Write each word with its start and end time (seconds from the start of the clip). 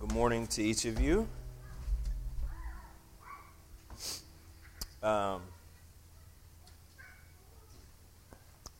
good 0.00 0.12
morning 0.12 0.46
to 0.46 0.62
each 0.62 0.84
of 0.84 1.00
you. 1.00 1.26
Um, 5.02 5.42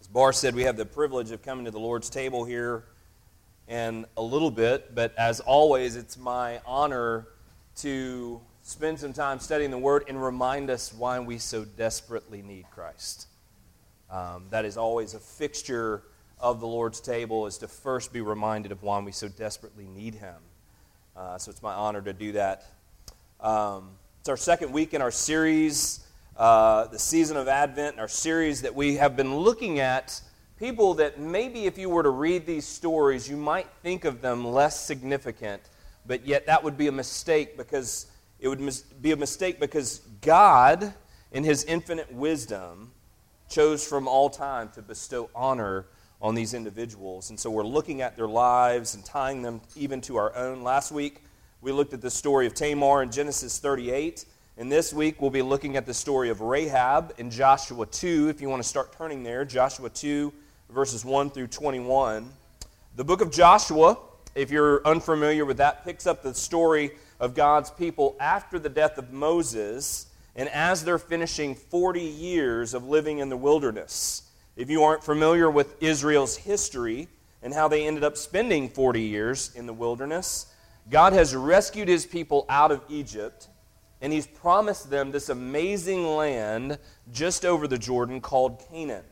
as 0.01 0.07
Bar 0.07 0.33
said, 0.33 0.55
we 0.55 0.63
have 0.63 0.77
the 0.77 0.87
privilege 0.87 1.33
of 1.33 1.43
coming 1.43 1.65
to 1.65 1.73
the 1.73 1.81
Lord's 1.81 2.09
table 2.09 2.45
here 2.45 2.85
in 3.67 4.07
a 4.17 4.23
little 4.23 4.53
bit, 4.53 4.95
but 4.95 5.13
as 5.19 5.41
always, 5.41 5.97
it's 5.97 6.17
my 6.17 6.61
honor 6.65 7.27
to 7.79 8.41
spend 8.63 9.01
some 9.01 9.13
time 9.13 9.41
studying 9.41 9.73
the 9.73 9.79
Word 9.79 10.05
and 10.07 10.23
remind 10.23 10.71
us 10.71 10.95
why 10.95 11.19
we 11.19 11.39
so 11.39 11.65
desperately 11.65 12.43
need 12.43 12.67
Christ. 12.71 13.27
Um, 14.09 14.45
that 14.51 14.65
is 14.65 14.77
always 14.77 15.15
a 15.15 15.21
fixture 15.21 16.05
of 16.39 16.61
the 16.61 16.69
Lord's 16.69 17.01
table, 17.01 17.47
is 17.47 17.59
to 17.59 17.67
first 17.67 18.13
be 18.13 18.21
reminded 18.21 18.71
of 18.71 18.85
why 18.85 19.01
we 19.01 19.11
so 19.11 19.27
desperately 19.27 19.89
need 19.89 20.15
Him. 20.15 20.37
Uh, 21.19 21.37
so 21.37 21.51
it's 21.51 21.65
my 21.65 21.75
honor 21.75 22.01
to 22.01 22.13
do 22.13 22.31
that. 22.31 22.65
Um, 23.41 23.91
it's 24.21 24.29
our 24.29 24.37
second 24.37 24.71
week 24.71 24.95
in 24.95 25.03
our 25.03 25.11
series, 25.11 26.07
uh, 26.37 26.87
the 26.87 26.99
season 27.01 27.37
of 27.37 27.49
Advent, 27.49 27.99
our 27.99 28.07
series 28.07 28.63
that 28.63 28.73
we 28.73 28.95
have 28.99 29.17
been 29.17 29.35
looking 29.35 29.81
at 29.81 30.21
people 30.61 30.95
that 30.95 31.19
maybe 31.19 31.67
if 31.67 31.77
you 31.77 31.91
were 31.91 32.05
to 32.05 32.11
read 32.11 32.47
these 32.47 32.65
stories, 32.65 33.29
you 33.29 33.37
might 33.37 33.67
think 33.83 34.05
of 34.05 34.21
them 34.21 34.47
less 34.47 34.81
significant, 34.81 35.61
but 36.07 36.25
yet 36.25 36.47
that 36.47 36.63
would 36.63 36.79
be 36.79 36.87
a 36.87 36.93
mistake 36.93 37.57
because 37.57 38.07
it 38.39 38.47
would 38.47 38.61
mis- 38.61 38.83
be 38.83 39.11
a 39.11 39.17
mistake 39.17 39.59
because 39.59 40.03
God, 40.21 40.95
in 41.33 41.43
His 41.43 41.65
infinite 41.65 42.13
wisdom, 42.13 42.93
chose 43.51 43.85
from 43.85 44.07
all 44.07 44.31
time 44.31 44.69
to 44.77 44.83
bestow 44.83 45.31
honor 45.35 45.87
on 46.21 46.35
these 46.35 46.55
individuals. 46.55 47.31
And 47.31 47.39
so 47.39 47.51
we're 47.51 47.65
looking 47.65 48.03
at 48.03 48.17
their 48.17 48.29
lives 48.29 48.95
and 48.95 49.05
tying 49.05 49.43
them 49.43 49.61
even 49.77 50.01
to 50.03 50.17
our 50.17 50.35
own. 50.35 50.63
Last 50.63 50.91
week, 50.91 51.23
we 51.61 51.73
looked 51.73 51.93
at 51.93 52.01
the 52.01 52.11
story 52.11 52.47
of 52.47 52.55
Tamar 52.55 53.03
in 53.03 53.11
Genesis 53.11 53.59
38. 53.59 54.25
And 54.57 54.71
this 54.71 54.93
week, 54.93 55.21
we'll 55.21 55.31
be 55.31 55.43
looking 55.43 55.77
at 55.77 55.87
the 55.87 55.95
story 55.95 56.31
of 56.31 56.41
Rahab 56.41 57.15
in 57.19 57.31
Joshua 57.31 57.87
2. 57.87 58.29
If 58.29 58.41
you 58.41 58.49
want 58.49 58.63
to 58.63 58.69
start 58.69 58.93
turning 58.97 59.23
there, 59.23 59.45
Joshua 59.45 59.89
2, 59.89 60.33
verses 60.71 61.05
1 61.05 61.31
through 61.31 61.47
21. 61.47 62.29
The 62.97 63.05
book 63.05 63.21
of 63.21 63.31
Joshua, 63.31 63.99
if 64.35 64.51
you're 64.51 64.85
unfamiliar 64.85 65.45
with 65.45 65.59
that, 65.59 65.85
picks 65.85 66.07
up 66.07 66.23
the 66.23 66.35
story 66.35 66.91
of 67.21 67.35
God's 67.35 67.71
people 67.71 68.17
after 68.19 68.59
the 68.59 68.69
death 68.69 68.99
of 68.99 69.13
Moses 69.13 70.07
and 70.35 70.49
as 70.51 70.85
they're 70.85 70.99
finishing 70.99 71.55
40 71.55 72.01
years 72.01 72.75
of 72.75 72.85
living 72.85 73.19
in 73.19 73.29
the 73.29 73.37
wilderness. 73.37 74.28
If 74.59 74.69
you 74.71 74.83
aren't 74.83 75.05
familiar 75.05 75.49
with 75.49 75.81
Israel's 75.81 76.37
history 76.37 77.07
and 77.45 77.55
how 77.55 77.69
they 77.69 77.87
ended 77.87 78.03
up 78.03 78.17
spending 78.17 78.69
40 78.69 79.01
years 79.01 79.53
in 79.55 79.67
the 79.67 79.73
wilderness, 79.73 80.53
God 80.91 81.13
has 81.13 81.33
rescued 81.33 81.87
his 81.87 82.05
people 82.05 82.45
out 82.49 82.73
of 82.73 82.83
Egypt, 82.89 83.47
and 84.01 84.13
he's 84.13 84.27
promised 84.27 84.91
them 84.91 85.13
this 85.13 85.29
amazing 85.29 86.09
land 86.09 86.81
just 87.13 87.45
over 87.45 87.69
the 87.69 87.79
Jordan 87.79 88.21
called 88.21 88.61
Canaan. 88.69 89.05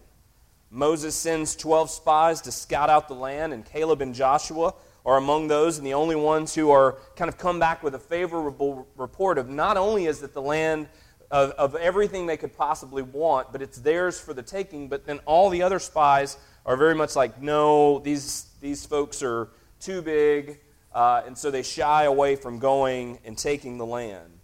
Moses 0.72 1.14
sends 1.14 1.54
12 1.54 1.90
spies 1.90 2.40
to 2.40 2.50
scout 2.50 2.90
out 2.90 3.06
the 3.06 3.14
land, 3.14 3.52
and 3.52 3.64
Caleb 3.64 4.00
and 4.02 4.16
Joshua 4.16 4.74
are 5.04 5.16
among 5.16 5.46
those, 5.46 5.78
and 5.78 5.86
the 5.86 5.94
only 5.94 6.16
ones 6.16 6.56
who 6.56 6.72
are 6.72 6.96
kind 7.14 7.28
of 7.28 7.38
come 7.38 7.60
back 7.60 7.84
with 7.84 7.94
a 7.94 8.00
favorable 8.00 8.88
report 8.96 9.38
of 9.38 9.48
not 9.48 9.76
only 9.76 10.06
is 10.06 10.18
that 10.18 10.34
the 10.34 10.42
land 10.42 10.88
of, 11.30 11.50
of 11.52 11.74
everything 11.74 12.26
they 12.26 12.36
could 12.36 12.56
possibly 12.56 13.02
want, 13.02 13.52
but 13.52 13.62
it's 13.62 13.78
theirs 13.78 14.18
for 14.18 14.32
the 14.32 14.42
taking. 14.42 14.88
But 14.88 15.06
then 15.06 15.20
all 15.26 15.50
the 15.50 15.62
other 15.62 15.78
spies 15.78 16.36
are 16.64 16.76
very 16.76 16.94
much 16.94 17.16
like, 17.16 17.40
no, 17.40 17.98
these, 18.00 18.46
these 18.60 18.84
folks 18.86 19.22
are 19.22 19.48
too 19.80 20.02
big, 20.02 20.60
uh, 20.94 21.22
and 21.26 21.36
so 21.36 21.50
they 21.50 21.62
shy 21.62 22.04
away 22.04 22.36
from 22.36 22.58
going 22.58 23.18
and 23.24 23.36
taking 23.36 23.78
the 23.78 23.86
land. 23.86 24.38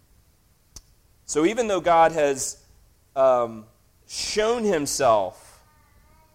So 1.25 1.45
even 1.45 1.67
though 1.67 1.81
God 1.81 2.11
has 2.11 2.63
um, 3.15 3.65
shown 4.07 4.63
himself 4.63 5.63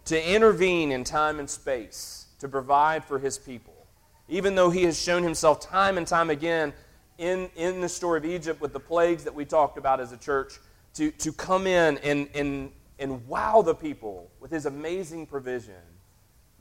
to 0.06 0.34
intervene 0.34 0.90
in 0.92 1.04
time 1.04 1.38
and 1.38 1.48
space 1.48 2.26
to 2.40 2.48
provide 2.48 3.04
for 3.04 3.18
his 3.18 3.38
people, 3.38 3.86
even 4.28 4.54
though 4.54 4.70
he 4.70 4.84
has 4.84 5.00
shown 5.00 5.22
himself 5.22 5.60
time 5.60 5.98
and 5.98 6.06
time 6.06 6.30
again 6.30 6.72
in, 7.18 7.50
in 7.56 7.80
the 7.80 7.88
story 7.88 8.18
of 8.18 8.24
Egypt 8.24 8.60
with 8.60 8.72
the 8.72 8.80
plagues 8.80 9.24
that 9.24 9.34
we 9.34 9.44
talked 9.44 9.76
about 9.76 10.00
as 10.00 10.12
a 10.12 10.16
church 10.16 10.54
to, 10.94 11.10
to 11.12 11.32
come 11.32 11.66
in 11.66 11.98
and, 11.98 12.28
and, 12.34 12.72
and 12.98 13.26
wow 13.26 13.60
the 13.60 13.74
people 13.74 14.30
with 14.40 14.50
his 14.50 14.66
amazing 14.66 15.26
provision. 15.26 15.74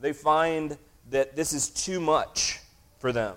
They 0.00 0.12
find 0.12 0.76
that 1.10 1.34
this 1.34 1.52
is 1.52 1.70
too 1.70 2.00
much 2.00 2.60
for 2.98 3.12
them, 3.12 3.36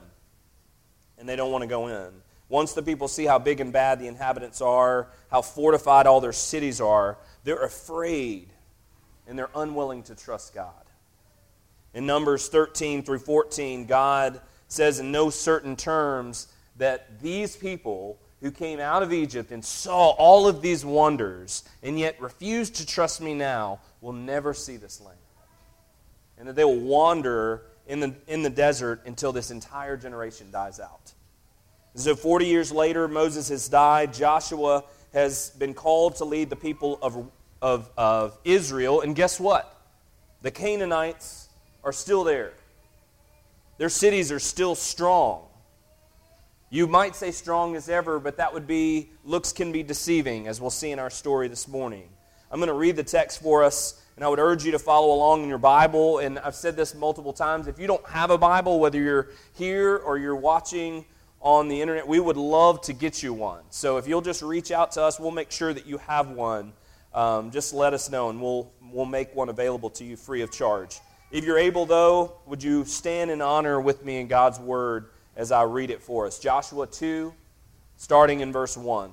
and 1.17 1.29
they 1.29 1.35
don't 1.35 1.51
want 1.51 1.61
to 1.61 1.67
go 1.67 1.87
in. 1.87 2.09
Once 2.49 2.73
the 2.73 2.81
people 2.81 3.07
see 3.07 3.25
how 3.25 3.39
big 3.39 3.61
and 3.61 3.71
bad 3.71 3.99
the 3.99 4.07
inhabitants 4.07 4.59
are, 4.59 5.07
how 5.29 5.41
fortified 5.41 6.05
all 6.05 6.19
their 6.19 6.33
cities 6.33 6.81
are, 6.81 7.17
they're 7.43 7.63
afraid 7.63 8.49
and 9.27 9.39
they're 9.39 9.49
unwilling 9.55 10.03
to 10.03 10.15
trust 10.15 10.53
God. 10.53 10.73
In 11.93 12.05
Numbers 12.05 12.49
13 12.49 13.03
through 13.03 13.19
14, 13.19 13.85
God 13.85 14.41
says 14.67 14.99
in 14.99 15.11
no 15.11 15.29
certain 15.29 15.75
terms 15.75 16.47
that 16.81 17.21
these 17.21 17.55
people 17.55 18.17
who 18.41 18.49
came 18.49 18.79
out 18.79 19.03
of 19.03 19.13
Egypt 19.13 19.51
and 19.51 19.63
saw 19.63 20.09
all 20.17 20.47
of 20.47 20.63
these 20.63 20.83
wonders 20.83 21.63
and 21.83 21.99
yet 21.99 22.19
refuse 22.19 22.71
to 22.71 22.83
trust 22.87 23.21
me 23.21 23.35
now 23.35 23.79
will 24.01 24.13
never 24.13 24.51
see 24.51 24.77
this 24.77 24.99
land. 24.99 25.19
And 26.39 26.47
that 26.47 26.55
they 26.55 26.63
will 26.63 26.79
wander 26.79 27.61
in 27.85 27.99
the, 27.99 28.15
in 28.27 28.41
the 28.41 28.49
desert 28.49 29.03
until 29.05 29.31
this 29.31 29.51
entire 29.51 29.95
generation 29.95 30.47
dies 30.51 30.79
out. 30.79 31.13
So, 31.93 32.15
40 32.15 32.47
years 32.47 32.71
later, 32.71 33.07
Moses 33.07 33.49
has 33.49 33.69
died. 33.69 34.11
Joshua 34.11 34.83
has 35.13 35.51
been 35.51 35.75
called 35.75 36.15
to 36.15 36.25
lead 36.25 36.49
the 36.49 36.55
people 36.55 36.97
of, 37.03 37.29
of, 37.61 37.91
of 37.95 38.39
Israel. 38.43 39.01
And 39.01 39.15
guess 39.15 39.39
what? 39.39 39.79
The 40.41 40.49
Canaanites 40.49 41.47
are 41.83 41.93
still 41.93 42.23
there, 42.23 42.53
their 43.77 43.89
cities 43.89 44.31
are 44.31 44.39
still 44.39 44.73
strong. 44.73 45.43
You 46.73 46.87
might 46.87 47.17
say 47.17 47.31
strong 47.31 47.75
as 47.75 47.89
ever, 47.89 48.17
but 48.17 48.37
that 48.37 48.53
would 48.53 48.65
be, 48.65 49.09
looks 49.25 49.51
can 49.51 49.73
be 49.73 49.83
deceiving, 49.83 50.47
as 50.47 50.61
we'll 50.61 50.69
see 50.69 50.91
in 50.91 50.99
our 50.99 51.09
story 51.09 51.49
this 51.49 51.67
morning. 51.67 52.07
I'm 52.49 52.59
going 52.59 52.69
to 52.69 52.73
read 52.73 52.95
the 52.95 53.03
text 53.03 53.41
for 53.41 53.61
us, 53.61 54.01
and 54.15 54.23
I 54.23 54.29
would 54.29 54.39
urge 54.39 54.63
you 54.63 54.71
to 54.71 54.79
follow 54.79 55.13
along 55.13 55.43
in 55.43 55.49
your 55.49 55.57
Bible. 55.57 56.19
And 56.19 56.39
I've 56.39 56.55
said 56.55 56.77
this 56.77 56.95
multiple 56.95 57.33
times. 57.33 57.67
If 57.67 57.77
you 57.77 57.87
don't 57.87 58.07
have 58.07 58.29
a 58.29 58.37
Bible, 58.37 58.79
whether 58.79 58.97
you're 58.97 59.31
here 59.53 59.97
or 59.97 60.17
you're 60.17 60.33
watching 60.33 61.03
on 61.41 61.67
the 61.67 61.81
internet, 61.81 62.07
we 62.07 62.21
would 62.21 62.37
love 62.37 62.79
to 62.83 62.93
get 62.93 63.21
you 63.21 63.33
one. 63.33 63.63
So 63.69 63.97
if 63.97 64.07
you'll 64.07 64.21
just 64.21 64.41
reach 64.41 64.71
out 64.71 64.93
to 64.93 65.01
us, 65.01 65.19
we'll 65.19 65.31
make 65.31 65.51
sure 65.51 65.73
that 65.73 65.85
you 65.85 65.97
have 65.97 66.29
one. 66.29 66.71
Um, 67.13 67.51
just 67.51 67.73
let 67.73 67.93
us 67.93 68.09
know, 68.09 68.29
and 68.29 68.41
we'll, 68.41 68.71
we'll 68.93 69.05
make 69.05 69.35
one 69.35 69.49
available 69.49 69.89
to 69.89 70.05
you 70.05 70.15
free 70.15 70.41
of 70.41 70.53
charge. 70.53 71.01
If 71.31 71.43
you're 71.43 71.57
able, 71.57 71.85
though, 71.85 72.37
would 72.45 72.63
you 72.63 72.85
stand 72.85 73.29
in 73.29 73.41
honor 73.41 73.81
with 73.81 74.05
me 74.05 74.21
in 74.21 74.27
God's 74.27 74.57
Word? 74.57 75.09
As 75.41 75.51
I 75.51 75.63
read 75.63 75.89
it 75.89 76.03
for 76.03 76.27
us. 76.27 76.37
Joshua 76.37 76.85
2, 76.85 77.33
starting 77.97 78.41
in 78.41 78.53
verse 78.53 78.77
1. 78.77 79.11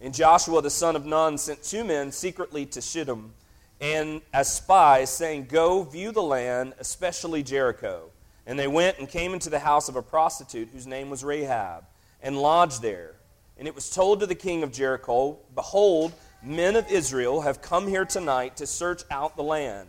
And 0.00 0.14
Joshua 0.14 0.62
the 0.62 0.70
son 0.70 0.94
of 0.94 1.04
Nun 1.04 1.36
sent 1.38 1.64
two 1.64 1.82
men 1.82 2.12
secretly 2.12 2.66
to 2.66 2.80
Shittim 2.80 3.32
and 3.80 4.20
as 4.32 4.54
spies, 4.54 5.10
saying, 5.10 5.46
Go 5.50 5.82
view 5.82 6.12
the 6.12 6.22
land, 6.22 6.74
especially 6.78 7.42
Jericho. 7.42 8.10
And 8.46 8.56
they 8.56 8.68
went 8.68 9.00
and 9.00 9.08
came 9.08 9.34
into 9.34 9.50
the 9.50 9.58
house 9.58 9.88
of 9.88 9.96
a 9.96 10.02
prostitute 10.02 10.68
whose 10.72 10.86
name 10.86 11.10
was 11.10 11.24
Rahab, 11.24 11.82
and 12.22 12.40
lodged 12.40 12.80
there. 12.80 13.16
And 13.58 13.66
it 13.66 13.74
was 13.74 13.90
told 13.90 14.20
to 14.20 14.26
the 14.26 14.36
king 14.36 14.62
of 14.62 14.70
Jericho, 14.70 15.38
Behold, 15.56 16.12
men 16.44 16.76
of 16.76 16.88
Israel 16.92 17.40
have 17.40 17.60
come 17.60 17.88
here 17.88 18.04
tonight 18.04 18.56
to 18.58 18.68
search 18.68 19.02
out 19.10 19.34
the 19.34 19.42
land. 19.42 19.88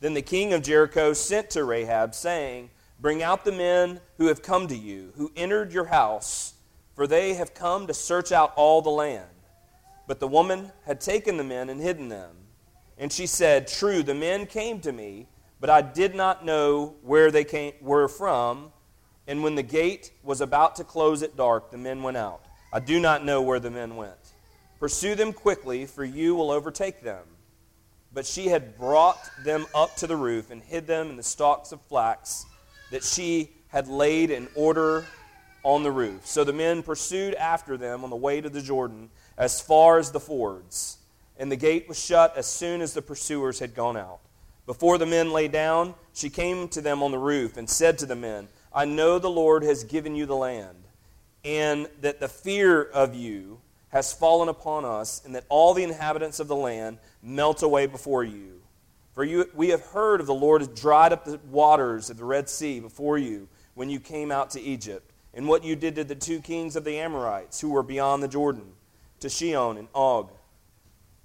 Then 0.00 0.14
the 0.14 0.22
king 0.22 0.54
of 0.54 0.62
Jericho 0.62 1.12
sent 1.12 1.50
to 1.50 1.64
Rahab, 1.64 2.14
saying, 2.14 2.70
Bring 2.98 3.22
out 3.22 3.44
the 3.44 3.52
men 3.52 4.00
who 4.16 4.26
have 4.26 4.42
come 4.42 4.68
to 4.68 4.76
you, 4.76 5.12
who 5.16 5.30
entered 5.36 5.72
your 5.72 5.84
house, 5.84 6.54
for 6.94 7.06
they 7.06 7.34
have 7.34 7.52
come 7.52 7.86
to 7.86 7.94
search 7.94 8.32
out 8.32 8.54
all 8.56 8.80
the 8.80 8.90
land. 8.90 9.28
But 10.06 10.18
the 10.18 10.28
woman 10.28 10.72
had 10.86 11.00
taken 11.00 11.36
the 11.36 11.44
men 11.44 11.68
and 11.68 11.80
hidden 11.80 12.08
them. 12.08 12.30
And 12.96 13.12
she 13.12 13.26
said, 13.26 13.68
True, 13.68 14.02
the 14.02 14.14
men 14.14 14.46
came 14.46 14.80
to 14.80 14.92
me, 14.92 15.26
but 15.60 15.68
I 15.68 15.82
did 15.82 16.14
not 16.14 16.44
know 16.44 16.94
where 17.02 17.30
they 17.30 17.44
came, 17.44 17.74
were 17.82 18.08
from. 18.08 18.72
And 19.26 19.42
when 19.42 19.56
the 19.56 19.62
gate 19.62 20.12
was 20.22 20.40
about 20.40 20.76
to 20.76 20.84
close 20.84 21.22
at 21.22 21.36
dark, 21.36 21.70
the 21.70 21.76
men 21.76 22.02
went 22.02 22.16
out. 22.16 22.42
I 22.72 22.80
do 22.80 22.98
not 22.98 23.24
know 23.24 23.42
where 23.42 23.60
the 23.60 23.70
men 23.70 23.96
went. 23.96 24.32
Pursue 24.80 25.14
them 25.14 25.34
quickly, 25.34 25.84
for 25.84 26.04
you 26.04 26.34
will 26.34 26.50
overtake 26.50 27.02
them. 27.02 27.24
But 28.14 28.24
she 28.24 28.48
had 28.48 28.78
brought 28.78 29.18
them 29.44 29.66
up 29.74 29.96
to 29.96 30.06
the 30.06 30.16
roof 30.16 30.50
and 30.50 30.62
hid 30.62 30.86
them 30.86 31.10
in 31.10 31.16
the 31.16 31.22
stalks 31.22 31.72
of 31.72 31.82
flax 31.82 32.46
that 32.90 33.04
she 33.04 33.50
had 33.68 33.88
laid 33.88 34.30
in 34.30 34.48
order 34.54 35.04
on 35.62 35.82
the 35.82 35.90
roof. 35.90 36.24
So 36.26 36.44
the 36.44 36.52
men 36.52 36.82
pursued 36.82 37.34
after 37.34 37.76
them 37.76 38.04
on 38.04 38.10
the 38.10 38.16
way 38.16 38.40
to 38.40 38.48
the 38.48 38.62
Jordan 38.62 39.10
as 39.36 39.60
far 39.60 39.98
as 39.98 40.12
the 40.12 40.20
fords. 40.20 40.98
And 41.38 41.50
the 41.50 41.56
gate 41.56 41.88
was 41.88 42.02
shut 42.02 42.36
as 42.36 42.46
soon 42.46 42.80
as 42.80 42.94
the 42.94 43.02
pursuers 43.02 43.58
had 43.58 43.74
gone 43.74 43.96
out. 43.96 44.20
Before 44.64 44.98
the 44.98 45.06
men 45.06 45.32
lay 45.32 45.48
down, 45.48 45.94
she 46.12 46.30
came 46.30 46.68
to 46.68 46.80
them 46.80 47.02
on 47.02 47.10
the 47.10 47.18
roof 47.18 47.56
and 47.56 47.68
said 47.68 47.98
to 47.98 48.06
the 48.06 48.16
men, 48.16 48.48
I 48.72 48.84
know 48.84 49.18
the 49.18 49.30
Lord 49.30 49.62
has 49.62 49.84
given 49.84 50.14
you 50.14 50.26
the 50.26 50.36
land, 50.36 50.84
and 51.44 51.88
that 52.00 52.20
the 52.20 52.28
fear 52.28 52.82
of 52.82 53.14
you 53.14 53.60
has 53.90 54.12
fallen 54.12 54.48
upon 54.48 54.84
us, 54.84 55.24
and 55.24 55.34
that 55.34 55.44
all 55.48 55.72
the 55.72 55.84
inhabitants 55.84 56.40
of 56.40 56.48
the 56.48 56.56
land 56.56 56.98
melt 57.22 57.62
away 57.62 57.86
before 57.86 58.24
you. 58.24 58.60
For 59.16 59.24
you, 59.24 59.48
we 59.54 59.70
have 59.70 59.80
heard 59.80 60.20
of 60.20 60.26
the 60.26 60.34
Lord 60.34 60.60
has 60.60 60.68
dried 60.68 61.14
up 61.14 61.24
the 61.24 61.40
waters 61.50 62.10
of 62.10 62.18
the 62.18 62.24
Red 62.26 62.50
Sea 62.50 62.80
before 62.80 63.16
you 63.16 63.48
when 63.72 63.88
you 63.88 63.98
came 63.98 64.30
out 64.30 64.50
to 64.50 64.60
Egypt, 64.60 65.10
and 65.32 65.48
what 65.48 65.64
you 65.64 65.74
did 65.74 65.94
to 65.94 66.04
the 66.04 66.14
two 66.14 66.38
kings 66.40 66.76
of 66.76 66.84
the 66.84 66.98
Amorites 66.98 67.58
who 67.58 67.70
were 67.70 67.82
beyond 67.82 68.22
the 68.22 68.28
Jordan, 68.28 68.74
to 69.20 69.30
Sihon 69.30 69.78
and 69.78 69.88
Og, 69.94 70.30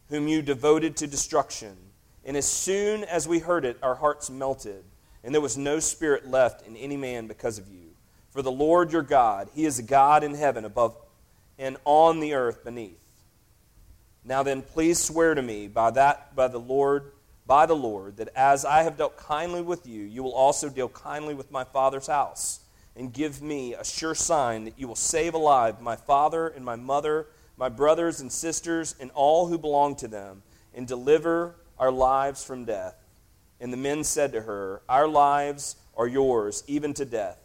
whom 0.07 0.29
you 0.29 0.41
devoted 0.41 0.95
to 0.95 1.05
destruction. 1.05 1.75
And 2.23 2.38
as 2.38 2.47
soon 2.47 3.03
as 3.03 3.27
we 3.27 3.39
heard 3.39 3.65
it, 3.65 3.77
our 3.83 3.95
hearts 3.95 4.29
melted, 4.29 4.85
and 5.21 5.33
there 5.35 5.41
was 5.41 5.57
no 5.57 5.81
spirit 5.81 6.25
left 6.25 6.65
in 6.65 6.77
any 6.77 6.95
man 6.95 7.27
because 7.27 7.59
of 7.59 7.67
you. 7.67 7.89
For 8.29 8.41
the 8.41 8.53
Lord 8.53 8.93
your 8.93 9.01
God, 9.01 9.49
He 9.53 9.65
is 9.65 9.79
a 9.79 9.83
God 9.83 10.23
in 10.23 10.35
heaven 10.35 10.63
above 10.63 10.95
and 11.59 11.75
on 11.83 12.21
the 12.21 12.35
earth 12.35 12.63
beneath. 12.63 13.03
Now 14.23 14.43
then, 14.43 14.61
please 14.61 14.97
swear 14.97 15.35
to 15.35 15.41
me 15.41 15.67
by 15.67 15.91
that 15.91 16.38
by 16.38 16.47
the 16.47 16.57
Lord, 16.57 17.11
by 17.45 17.65
the 17.65 17.75
Lord, 17.75 18.17
that 18.17 18.29
as 18.35 18.65
I 18.65 18.83
have 18.83 18.97
dealt 18.97 19.17
kindly 19.17 19.61
with 19.61 19.88
you, 19.88 20.03
you 20.03 20.23
will 20.23 20.33
also 20.33 20.69
deal 20.69 20.89
kindly 20.89 21.33
with 21.33 21.51
my 21.51 21.63
father's 21.63 22.07
house, 22.07 22.61
and 22.95 23.13
give 23.13 23.41
me 23.41 23.73
a 23.73 23.83
sure 23.83 24.15
sign 24.15 24.65
that 24.65 24.77
you 24.77 24.88
will 24.88 24.95
save 24.95 25.33
alive 25.33 25.81
my 25.81 25.95
father 25.95 26.47
and 26.47 26.63
my 26.63 26.75
mother, 26.75 27.27
my 27.57 27.69
brothers 27.69 28.21
and 28.21 28.31
sisters, 28.31 28.95
and 28.99 29.11
all 29.13 29.47
who 29.47 29.57
belong 29.57 29.95
to 29.95 30.07
them, 30.07 30.43
and 30.73 30.88
deliver 30.88 31.55
our 31.77 31.91
lives 31.91 32.43
from 32.43 32.65
death. 32.65 32.95
And 33.59 33.71
the 33.71 33.77
men 33.77 34.03
said 34.03 34.31
to 34.33 34.41
her, 34.41 34.81
Our 34.88 35.07
lives 35.07 35.75
are 35.95 36.07
yours, 36.07 36.63
even 36.67 36.93
to 36.95 37.05
death. 37.05 37.38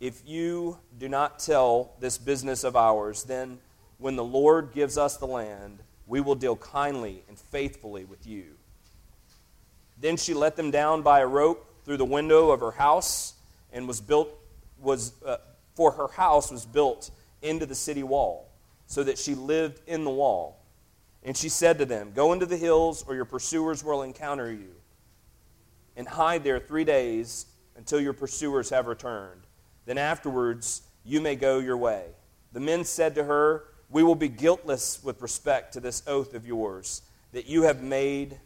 If 0.00 0.22
you 0.26 0.78
do 0.98 1.08
not 1.08 1.38
tell 1.38 1.92
this 2.00 2.18
business 2.18 2.64
of 2.64 2.74
ours, 2.76 3.22
then 3.24 3.58
when 3.98 4.16
the 4.16 4.24
Lord 4.24 4.72
gives 4.74 4.98
us 4.98 5.16
the 5.16 5.26
land, 5.26 5.78
we 6.08 6.20
will 6.20 6.34
deal 6.34 6.56
kindly 6.56 7.22
and 7.28 7.38
faithfully 7.38 8.04
with 8.04 8.26
you. 8.26 8.56
Then 10.02 10.16
she 10.16 10.34
let 10.34 10.56
them 10.56 10.72
down 10.72 11.02
by 11.02 11.20
a 11.20 11.26
rope 11.26 11.64
through 11.84 11.96
the 11.96 12.04
window 12.04 12.50
of 12.50 12.58
her 12.58 12.72
house, 12.72 13.34
and 13.72 13.86
was 13.86 14.00
built 14.00 14.28
was 14.80 15.12
uh, 15.24 15.36
for 15.74 15.92
her 15.92 16.08
house 16.08 16.50
was 16.50 16.66
built 16.66 17.12
into 17.40 17.66
the 17.66 17.74
city 17.74 18.02
wall, 18.02 18.50
so 18.86 19.04
that 19.04 19.16
she 19.16 19.36
lived 19.36 19.80
in 19.86 20.02
the 20.02 20.10
wall. 20.10 20.58
And 21.22 21.36
she 21.36 21.48
said 21.48 21.78
to 21.78 21.86
them, 21.86 22.10
Go 22.16 22.32
into 22.32 22.46
the 22.46 22.56
hills, 22.56 23.04
or 23.06 23.14
your 23.14 23.24
pursuers 23.24 23.84
will 23.84 24.02
encounter 24.02 24.50
you, 24.50 24.74
and 25.96 26.08
hide 26.08 26.42
there 26.42 26.58
three 26.58 26.84
days 26.84 27.46
until 27.76 28.00
your 28.00 28.12
pursuers 28.12 28.70
have 28.70 28.88
returned. 28.88 29.42
Then 29.86 29.98
afterwards 29.98 30.82
you 31.04 31.20
may 31.20 31.36
go 31.36 31.60
your 31.60 31.76
way. 31.76 32.06
The 32.52 32.60
men 32.60 32.82
said 32.82 33.14
to 33.14 33.24
her, 33.24 33.66
We 33.88 34.02
will 34.02 34.16
be 34.16 34.28
guiltless 34.28 35.00
with 35.04 35.22
respect 35.22 35.72
to 35.74 35.80
this 35.80 36.02
oath 36.08 36.34
of 36.34 36.44
yours 36.44 37.02
that 37.30 37.46
you 37.46 37.62
have 37.62 37.84
made 37.84 38.40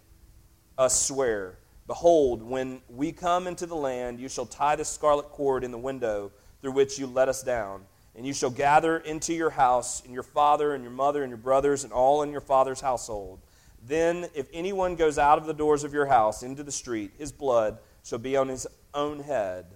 us 0.78 1.06
swear. 1.06 1.58
Behold, 1.86 2.42
when 2.42 2.80
we 2.88 3.12
come 3.12 3.46
into 3.46 3.66
the 3.66 3.76
land, 3.76 4.18
you 4.18 4.28
shall 4.28 4.46
tie 4.46 4.76
the 4.76 4.84
scarlet 4.84 5.26
cord 5.26 5.64
in 5.64 5.70
the 5.70 5.78
window 5.78 6.32
through 6.60 6.72
which 6.72 6.98
you 6.98 7.06
let 7.06 7.28
us 7.28 7.42
down 7.42 7.82
and 8.16 8.26
you 8.26 8.32
shall 8.32 8.50
gather 8.50 8.96
into 8.96 9.34
your 9.34 9.50
house 9.50 10.02
and 10.04 10.12
your 10.12 10.22
father 10.22 10.74
and 10.74 10.82
your 10.82 10.92
mother 10.92 11.22
and 11.22 11.30
your 11.30 11.38
brothers 11.38 11.84
and 11.84 11.92
all 11.92 12.22
in 12.22 12.32
your 12.32 12.40
father's 12.40 12.80
household. 12.80 13.38
Then, 13.86 14.26
if 14.34 14.48
anyone 14.52 14.96
goes 14.96 15.18
out 15.18 15.38
of 15.38 15.46
the 15.46 15.52
doors 15.52 15.84
of 15.84 15.92
your 15.92 16.06
house 16.06 16.42
into 16.42 16.62
the 16.62 16.72
street, 16.72 17.12
his 17.18 17.30
blood 17.30 17.78
shall 18.02 18.18
be 18.18 18.36
on 18.36 18.48
his 18.48 18.66
own 18.94 19.20
head, 19.20 19.66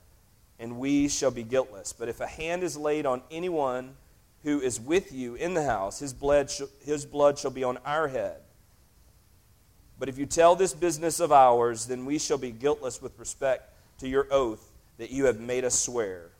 and 0.58 0.79
we 0.79 1.06
shall 1.08 1.31
be 1.31 1.43
guiltless. 1.43 1.93
But 1.93 2.08
if 2.08 2.20
a 2.20 2.26
hand 2.26 2.62
is 2.62 2.76
laid 2.76 3.05
on 3.05 3.23
anyone 3.31 3.94
who 4.43 4.61
is 4.61 4.81
with 4.81 5.12
you 5.12 5.35
in 5.35 5.52
the 5.52 5.64
house, 5.64 5.99
his 5.99 6.14
blood, 6.14 6.50
sh- 6.50 6.62
his 6.82 7.05
blood 7.05 7.38
shall 7.38 7.50
be 7.50 7.62
on 7.62 7.76
our 7.85 8.08
head. 8.08 8.41
But 10.00 10.08
if 10.08 10.17
you 10.17 10.25
tell 10.25 10.56
this 10.56 10.73
business 10.73 11.20
of 11.20 11.31
ours, 11.31 11.87
then 11.87 12.06
we 12.06 12.19
shall 12.19 12.38
be 12.38 12.50
guiltless 12.50 13.02
with 13.02 13.19
respect 13.19 13.75
to 13.99 14.08
your 14.08 14.26
oath 14.31 14.73
that 14.97 15.11
you 15.11 15.26
have 15.26 15.38
made 15.38 15.62
us 15.62 15.79
swear. 15.79 16.31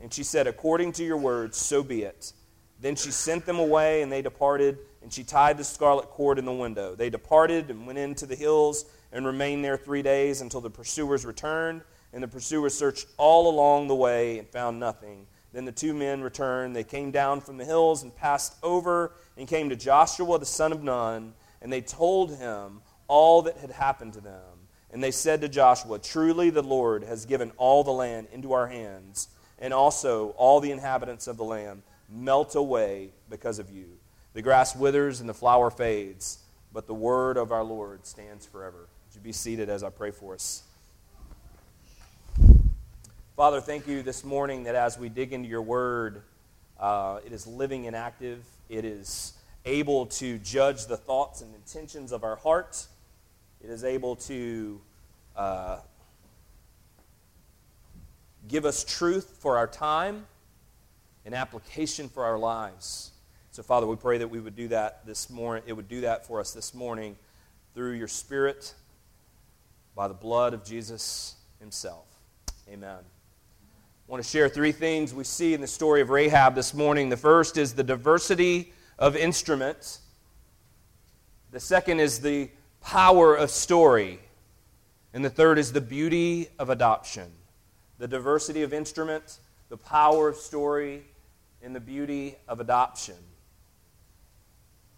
And 0.00 0.12
she 0.12 0.24
said, 0.24 0.46
According 0.46 0.92
to 0.92 1.04
your 1.04 1.18
words, 1.18 1.58
so 1.58 1.82
be 1.82 2.04
it. 2.04 2.32
Then 2.80 2.96
she 2.96 3.10
sent 3.10 3.44
them 3.44 3.58
away, 3.58 4.00
and 4.00 4.10
they 4.10 4.22
departed, 4.22 4.78
and 5.02 5.12
she 5.12 5.22
tied 5.22 5.58
the 5.58 5.64
scarlet 5.64 6.06
cord 6.06 6.38
in 6.38 6.46
the 6.46 6.52
window. 6.52 6.94
They 6.94 7.10
departed 7.10 7.68
and 7.68 7.86
went 7.86 7.98
into 7.98 8.24
the 8.24 8.34
hills 8.34 8.86
and 9.12 9.26
remained 9.26 9.62
there 9.62 9.76
three 9.76 10.00
days 10.00 10.40
until 10.40 10.62
the 10.62 10.70
pursuers 10.70 11.26
returned. 11.26 11.82
And 12.14 12.22
the 12.22 12.28
pursuers 12.28 12.72
searched 12.72 13.08
all 13.18 13.50
along 13.50 13.88
the 13.88 13.94
way 13.94 14.38
and 14.38 14.48
found 14.48 14.80
nothing. 14.80 15.26
Then 15.52 15.66
the 15.66 15.72
two 15.72 15.92
men 15.92 16.22
returned. 16.22 16.74
They 16.74 16.84
came 16.84 17.10
down 17.10 17.42
from 17.42 17.58
the 17.58 17.64
hills 17.66 18.02
and 18.02 18.16
passed 18.16 18.54
over 18.62 19.12
and 19.36 19.46
came 19.46 19.68
to 19.68 19.76
Joshua 19.76 20.38
the 20.38 20.46
son 20.46 20.72
of 20.72 20.82
Nun, 20.82 21.34
and 21.62 21.72
they 21.72 21.80
told 21.80 22.36
him 22.36 22.80
all 23.08 23.42
that 23.42 23.58
had 23.58 23.70
happened 23.70 24.14
to 24.14 24.20
them. 24.20 24.40
And 24.92 25.02
they 25.02 25.10
said 25.10 25.40
to 25.42 25.48
Joshua, 25.48 25.98
Truly 25.98 26.50
the 26.50 26.62
Lord 26.62 27.04
has 27.04 27.24
given 27.24 27.52
all 27.56 27.84
the 27.84 27.92
land 27.92 28.28
into 28.32 28.52
our 28.52 28.66
hands 28.66 29.28
and 29.58 29.72
also 29.72 30.30
all 30.30 30.60
the 30.60 30.70
inhabitants 30.70 31.26
of 31.26 31.36
the 31.36 31.44
land 31.44 31.82
melt 32.08 32.54
away 32.54 33.10
because 33.28 33.58
of 33.58 33.70
you. 33.70 33.86
The 34.32 34.42
grass 34.42 34.74
withers 34.74 35.20
and 35.20 35.28
the 35.28 35.34
flower 35.34 35.70
fades, 35.70 36.38
but 36.72 36.86
the 36.86 36.94
word 36.94 37.36
of 37.36 37.52
our 37.52 37.64
Lord 37.64 38.06
stands 38.06 38.46
forever. 38.46 38.88
Would 39.08 39.14
you 39.14 39.20
be 39.20 39.32
seated 39.32 39.68
as 39.68 39.82
I 39.82 39.90
pray 39.90 40.10
for 40.10 40.34
us? 40.34 40.62
Father, 43.36 43.60
thank 43.60 43.86
you 43.86 44.02
this 44.02 44.24
morning 44.24 44.64
that 44.64 44.74
as 44.74 44.98
we 44.98 45.08
dig 45.08 45.32
into 45.32 45.48
your 45.48 45.62
word, 45.62 46.22
uh, 46.78 47.20
it 47.24 47.32
is 47.32 47.46
living 47.46 47.86
and 47.86 47.96
active. 47.96 48.44
It 48.68 48.84
is 48.84 49.32
able 49.64 50.06
to 50.06 50.38
judge 50.38 50.86
the 50.86 50.96
thoughts 50.96 51.42
and 51.42 51.54
intentions 51.54 52.12
of 52.12 52.24
our 52.24 52.36
heart. 52.36 52.86
It 53.62 53.70
is 53.70 53.84
able 53.84 54.16
to 54.16 54.80
uh, 55.36 55.78
Give 58.50 58.64
us 58.64 58.84
truth 58.84 59.36
for 59.38 59.58
our 59.58 59.68
time 59.68 60.26
and 61.24 61.36
application 61.36 62.08
for 62.08 62.24
our 62.24 62.36
lives. 62.36 63.12
So, 63.52 63.62
Father, 63.62 63.86
we 63.86 63.94
pray 63.94 64.18
that 64.18 64.28
we 64.28 64.40
would 64.40 64.56
do 64.56 64.66
that 64.68 65.06
this 65.06 65.30
morning. 65.30 65.62
It 65.68 65.72
would 65.72 65.88
do 65.88 66.00
that 66.00 66.26
for 66.26 66.40
us 66.40 66.52
this 66.52 66.74
morning 66.74 67.16
through 67.74 67.92
your 67.92 68.08
Spirit 68.08 68.74
by 69.94 70.08
the 70.08 70.14
blood 70.14 70.52
of 70.52 70.64
Jesus 70.64 71.36
Himself. 71.60 72.06
Amen. 72.68 72.98
I 72.98 74.10
want 74.10 74.20
to 74.20 74.28
share 74.28 74.48
three 74.48 74.72
things 74.72 75.14
we 75.14 75.22
see 75.22 75.54
in 75.54 75.60
the 75.60 75.68
story 75.68 76.00
of 76.00 76.10
Rahab 76.10 76.56
this 76.56 76.74
morning. 76.74 77.08
The 77.08 77.16
first 77.16 77.56
is 77.56 77.74
the 77.74 77.84
diversity 77.84 78.72
of 79.00 79.16
instruments, 79.16 80.00
the 81.50 81.58
second 81.58 81.98
is 81.98 82.20
the 82.20 82.50
power 82.80 83.34
of 83.34 83.50
story, 83.50 84.20
and 85.12 85.24
the 85.24 85.30
third 85.30 85.58
is 85.58 85.72
the 85.72 85.80
beauty 85.80 86.48
of 86.58 86.70
adoption 86.70 87.32
the 88.00 88.08
diversity 88.08 88.62
of 88.62 88.72
instruments, 88.72 89.40
the 89.68 89.76
power 89.76 90.28
of 90.30 90.36
story, 90.36 91.02
and 91.62 91.76
the 91.76 91.80
beauty 91.80 92.34
of 92.48 92.58
adoption. 92.58 93.14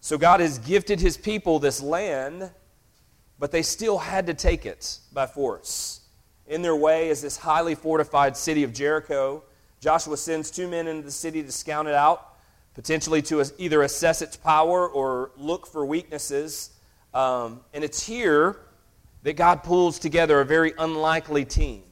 So 0.00 0.16
God 0.16 0.38
has 0.38 0.58
gifted 0.58 1.00
his 1.00 1.16
people 1.16 1.58
this 1.58 1.82
land, 1.82 2.48
but 3.40 3.50
they 3.50 3.62
still 3.62 3.98
had 3.98 4.28
to 4.28 4.34
take 4.34 4.64
it 4.64 5.00
by 5.12 5.26
force. 5.26 6.02
In 6.46 6.62
their 6.62 6.76
way 6.76 7.08
is 7.08 7.22
this 7.22 7.36
highly 7.36 7.74
fortified 7.74 8.36
city 8.36 8.62
of 8.62 8.72
Jericho. 8.72 9.42
Joshua 9.80 10.16
sends 10.16 10.48
two 10.50 10.68
men 10.68 10.86
into 10.86 11.02
the 11.02 11.10
city 11.10 11.42
to 11.42 11.50
scout 11.50 11.88
it 11.88 11.94
out, 11.94 12.31
potentially 12.74 13.22
to 13.22 13.44
either 13.58 13.82
assess 13.82 14.22
its 14.22 14.36
power 14.36 14.88
or 14.88 15.30
look 15.36 15.66
for 15.66 15.84
weaknesses. 15.84 16.70
Um, 17.12 17.60
and 17.74 17.84
it's 17.84 18.06
here 18.06 18.56
that 19.22 19.34
God 19.34 19.62
pulls 19.62 19.98
together 19.98 20.40
a 20.40 20.44
very 20.44 20.72
unlikely 20.78 21.44
team. 21.44 21.82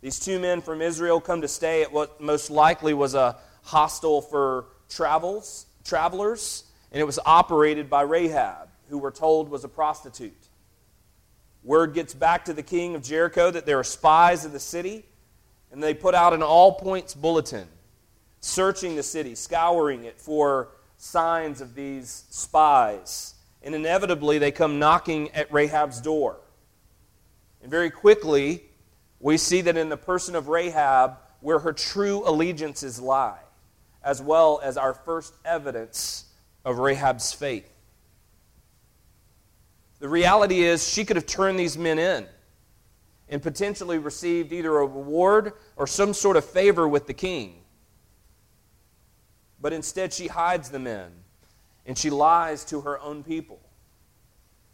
These 0.00 0.20
two 0.20 0.38
men 0.38 0.62
from 0.62 0.80
Israel 0.80 1.20
come 1.20 1.40
to 1.42 1.48
stay 1.48 1.82
at 1.82 1.92
what 1.92 2.20
most 2.20 2.50
likely 2.50 2.94
was 2.94 3.14
a 3.14 3.36
hostel 3.62 4.22
for 4.22 4.66
travels, 4.88 5.66
travelers, 5.84 6.64
and 6.92 7.00
it 7.00 7.04
was 7.04 7.18
operated 7.26 7.90
by 7.90 8.02
Rahab, 8.02 8.68
who 8.88 8.98
we're 8.98 9.10
told 9.10 9.50
was 9.50 9.64
a 9.64 9.68
prostitute. 9.68 10.32
Word 11.62 11.92
gets 11.92 12.14
back 12.14 12.46
to 12.46 12.54
the 12.54 12.62
king 12.62 12.94
of 12.94 13.02
Jericho 13.02 13.50
that 13.50 13.66
there 13.66 13.78
are 13.78 13.84
spies 13.84 14.44
in 14.44 14.52
the 14.52 14.60
city, 14.60 15.04
and 15.70 15.82
they 15.82 15.92
put 15.92 16.14
out 16.14 16.32
an 16.32 16.42
all 16.42 16.72
points 16.72 17.12
bulletin 17.12 17.68
searching 18.40 18.96
the 18.96 19.02
city, 19.02 19.34
scouring 19.34 20.04
it 20.04 20.20
for 20.20 20.68
signs 20.96 21.60
of 21.60 21.74
these 21.74 22.24
spies. 22.30 23.34
And 23.62 23.74
inevitably, 23.74 24.38
they 24.38 24.50
come 24.52 24.78
knocking 24.78 25.30
at 25.32 25.52
Rahab's 25.52 26.00
door. 26.00 26.38
And 27.62 27.70
very 27.70 27.90
quickly, 27.90 28.62
we 29.20 29.36
see 29.36 29.60
that 29.62 29.76
in 29.76 29.88
the 29.88 29.96
person 29.96 30.36
of 30.36 30.48
Rahab 30.48 31.18
where 31.40 31.58
her 31.58 31.72
true 31.72 32.22
allegiances 32.24 33.00
lie, 33.00 33.40
as 34.02 34.22
well 34.22 34.60
as 34.62 34.76
our 34.76 34.94
first 34.94 35.34
evidence 35.44 36.24
of 36.64 36.78
Rahab's 36.78 37.32
faith. 37.32 37.68
The 40.00 40.08
reality 40.08 40.60
is, 40.62 40.86
she 40.88 41.04
could 41.04 41.16
have 41.16 41.26
turned 41.26 41.58
these 41.58 41.76
men 41.76 41.98
in. 41.98 42.26
and 43.28 43.42
potentially 43.42 43.98
received 43.98 44.52
either 44.52 44.74
a 44.78 44.86
reward 44.86 45.52
or 45.76 45.86
some 45.86 46.14
sort 46.14 46.36
of 46.36 46.44
favor 46.44 46.88
with 46.88 47.06
the 47.06 47.14
king. 47.14 47.56
But 49.60 49.72
instead, 49.72 50.12
she 50.12 50.28
hides 50.28 50.70
the 50.70 50.78
men 50.78 51.10
and 51.86 51.96
she 51.96 52.10
lies 52.10 52.64
to 52.66 52.82
her 52.82 53.00
own 53.00 53.24
people. 53.24 53.60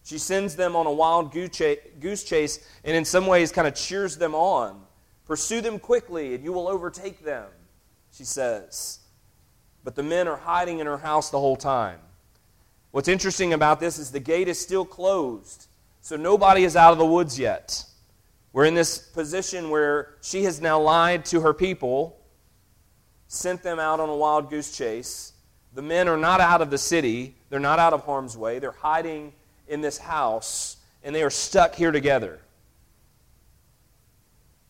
She 0.05 0.19
sends 0.19 0.57
them 0.57 0.77
on 0.77 0.87
a 0.87 0.93
wild 0.93 1.33
goose 1.33 2.25
chase 2.25 2.59
and, 2.85 2.97
in 2.97 3.05
some 3.05 3.27
ways, 3.27 3.53
kind 3.53 3.67
of 3.67 3.75
cheers 3.75 4.19
them 4.19 4.35
on. 4.35 4.83
Pursue 5.27 5.63
them 5.63 5.79
quickly, 5.79 6.35
and 6.35 6.45
you 6.45 6.53
will 6.53 6.69
overtake 6.69 7.25
them, 7.25 7.47
she 8.13 8.25
says. 8.25 8.99
But 9.83 9.95
the 9.95 10.03
men 10.03 10.29
are 10.29 10.37
hiding 10.37 10.81
in 10.81 10.87
her 10.87 10.99
house 10.99 11.31
the 11.31 11.41
whole 11.41 11.57
time. 11.57 12.01
What's 12.91 13.09
interesting 13.09 13.55
about 13.55 13.81
this 13.81 13.99
is 13.99 14.11
the 14.11 14.21
gate 14.21 14.49
is 14.49 14.61
still 14.61 14.85
closed, 14.85 15.67
so 16.03 16.17
nobody 16.17 16.65
is 16.65 16.77
out 16.77 16.93
of 16.93 16.99
the 16.99 17.07
woods 17.07 17.39
yet. 17.39 17.85
We're 18.53 18.67
in 18.67 18.75
this 18.75 18.99
position 18.99 19.71
where 19.71 20.17
she 20.21 20.45
has 20.45 20.61
now 20.61 20.79
lied 20.79 21.25
to 21.27 21.41
her 21.41 21.55
people, 21.55 22.19
sent 23.29 23.63
them 23.63 23.79
out 23.79 24.01
on 24.01 24.09
a 24.09 24.17
wild 24.17 24.51
goose 24.51 24.77
chase. 24.77 25.33
The 25.75 25.83
men 25.83 26.09
are 26.09 26.17
not 26.17 26.41
out 26.41 26.63
of 26.63 26.71
the 26.71 26.79
city, 26.79 27.35
they're 27.51 27.59
not 27.59 27.79
out 27.79 27.93
of 27.93 28.05
harm's 28.05 28.37
way, 28.37 28.59
they're 28.59 28.73
hiding 28.73 29.33
in 29.67 29.81
this 29.81 29.99
house, 29.99 30.77
and 31.03 31.15
they 31.15 31.23
are 31.23 31.31
stuck 31.31 31.75
here 31.75 31.91
together. 31.91 32.41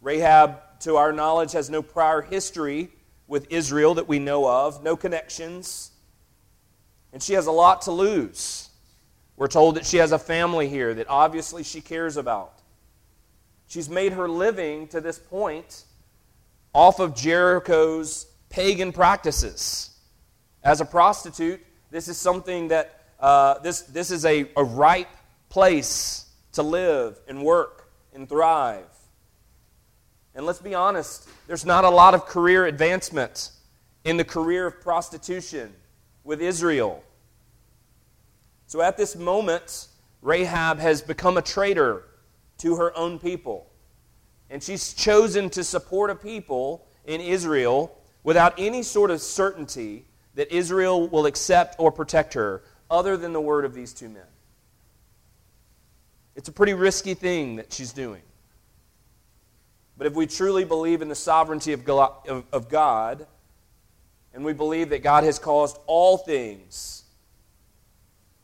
Rahab, 0.01 0.61
to 0.81 0.97
our 0.97 1.13
knowledge, 1.13 1.53
has 1.53 1.71
no 1.71 1.83
prior 1.83 2.23
history 2.23 2.91
with 3.27 3.51
Israel 3.51 3.95
that 3.95 4.09
we 4.09 4.19
know 4.19 4.49
of, 4.49 4.83
no 4.83 4.97
connections, 4.97 5.91
and 7.13 7.23
she 7.23 7.35
has 7.35 7.47
a 7.47 7.53
lot 7.53 7.83
to 7.83 7.93
lose. 7.93 8.69
We're 9.37 9.49
told 9.49 9.77
that 9.77 9.87
she 9.87 9.97
has 9.99 10.13
a 10.13 10.19
family 10.19 10.69
here 10.69 10.95
that 10.95 11.09
obviously 11.09 11.63
she 11.63 11.81
cares 11.81 12.17
about. 12.17 12.61
She's 13.67 13.89
made 13.89 14.13
her 14.13 14.29
living 14.29 14.89
to 14.89 15.01
this 15.01 15.19
point 15.19 15.85
off 16.73 17.01
of 17.01 17.15
Jericho's 17.15 18.27
pagan 18.55 18.93
practices. 18.93 19.91
As 20.63 20.81
a 20.81 20.85
prostitute, 20.85 21.61
this 21.91 22.07
is 22.07 22.17
something 22.17 22.69
that 22.69 23.01
uh, 23.19 23.59
this, 23.59 23.81
this 23.83 24.13
is 24.13 24.25
a, 24.25 24.49
a 24.57 24.63
ripe 24.63 25.09
place 25.49 26.27
to 26.53 26.63
live 26.63 27.19
and 27.27 27.43
work 27.43 27.91
and 28.15 28.29
thrive. 28.29 28.87
And 30.37 30.47
let's 30.47 30.61
be 30.61 30.73
honest, 30.73 31.29
there's 31.49 31.67
not 31.67 31.85
a 31.85 31.91
lot 31.91 32.15
of 32.15 32.27
career 32.27 32.67
advancement 32.67 33.51
in 34.05 34.19
the 34.19 34.25
career 34.25 34.69
of 34.69 34.81
prostitution 34.81 35.75
with 36.23 36.41
Israel. 36.41 37.03
So 38.69 38.81
at 38.83 38.97
this 38.97 39.17
moment, 39.17 39.89
Rahab 40.23 40.79
has 40.79 41.03
become 41.03 41.37
a 41.37 41.43
traitor 41.43 42.05
to 42.59 42.77
her 42.77 42.97
own 42.97 43.19
people. 43.19 43.67
And 44.49 44.63
she's 44.63 44.95
chosen 44.95 45.51
to 45.51 45.65
support 45.65 46.11
a 46.11 46.15
people 46.15 46.87
in 47.05 47.21
Israel 47.21 47.99
without 48.25 48.54
any 48.59 48.83
sort 48.83 49.12
of 49.12 49.21
certainty 49.21 50.07
that 50.35 50.52
Israel 50.52 51.07
will 51.07 51.26
accept 51.26 51.76
or 51.78 51.93
protect 51.93 52.35
her 52.35 52.62
other 52.90 53.16
than 53.16 53.33
the 53.33 53.40
word 53.40 53.64
of 53.64 53.73
these 53.75 53.93
two 53.93 54.09
men. 54.09 54.26
It's 56.35 56.49
a 56.49 56.52
pretty 56.52 56.75
risky 56.75 57.14
thing 57.14 57.57
that 57.57 57.73
she's 57.73 57.93
doing. 57.93 58.23
But 59.97 60.09
if 60.09 60.14
we 60.14 60.26
truly 60.26 60.64
believe 60.64 61.02
in 61.02 61.09
the 61.09 61.14
sovereignty 61.14 61.73
of 61.73 61.85
God, 61.85 63.26
and 64.33 64.45
we 64.45 64.52
believe 64.52 64.88
that 64.88 65.04
God 65.04 65.23
has 65.23 65.38
caused 65.38 65.78
all 65.87 66.19
things 66.19 67.04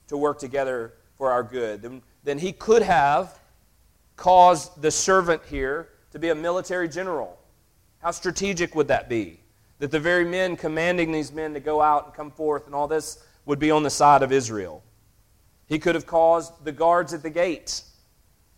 to 0.06 0.16
work 0.16 0.38
together 0.38 0.92
for 1.18 1.32
our 1.32 1.42
good, 1.42 2.00
then, 2.22 2.38
He 2.38 2.52
could 2.52 2.82
have 2.82 3.37
caused 4.14 4.80
the 4.80 4.92
servant 4.92 5.42
here 5.46 5.88
to 6.12 6.20
be 6.20 6.28
a 6.28 6.34
military 6.34 6.88
general. 6.88 7.37
How 7.99 8.12
strategic 8.12 8.76
would 8.76 8.87
that 8.88 9.08
be? 9.08 9.39
That 9.80 9.90
the 9.90 9.99
very 9.99 10.25
men 10.25 10.56
commanding 10.56 11.10
these 11.10 11.32
men 11.32 11.54
to 11.54 11.60
go 11.60 11.80
out 11.80 12.06
and 12.06 12.14
come 12.14 12.30
forth 12.30 12.66
and 12.66 12.75
all 12.75 12.87
this 12.87 13.18
would 13.46 13.58
be 13.58 13.70
on 13.70 13.82
the 13.82 13.90
side 13.90 14.22
of 14.22 14.30
Israel. 14.30 14.84
He 15.66 15.78
could 15.78 15.94
have 15.94 16.06
caused 16.06 16.64
the 16.64 16.72
guards 16.72 17.12
at 17.12 17.22
the 17.22 17.30
gate 17.30 17.82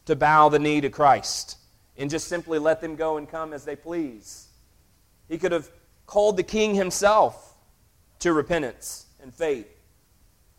to 0.07 0.17
bow 0.17 0.49
the 0.49 0.59
knee 0.59 0.81
to 0.81 0.91
Christ 0.91 1.57
and 1.97 2.11
just 2.11 2.27
simply 2.27 2.59
let 2.59 2.81
them 2.81 2.97
go 2.97 3.17
and 3.17 3.29
come 3.29 3.53
as 3.53 3.65
they 3.65 3.77
please. 3.77 4.49
He 5.29 5.39
could 5.39 5.53
have 5.53 5.71
called 6.07 6.37
the 6.37 6.43
king 6.43 6.75
himself 6.75 7.55
to 8.19 8.33
repentance 8.33 9.07
and 9.23 9.33
faith 9.33 9.69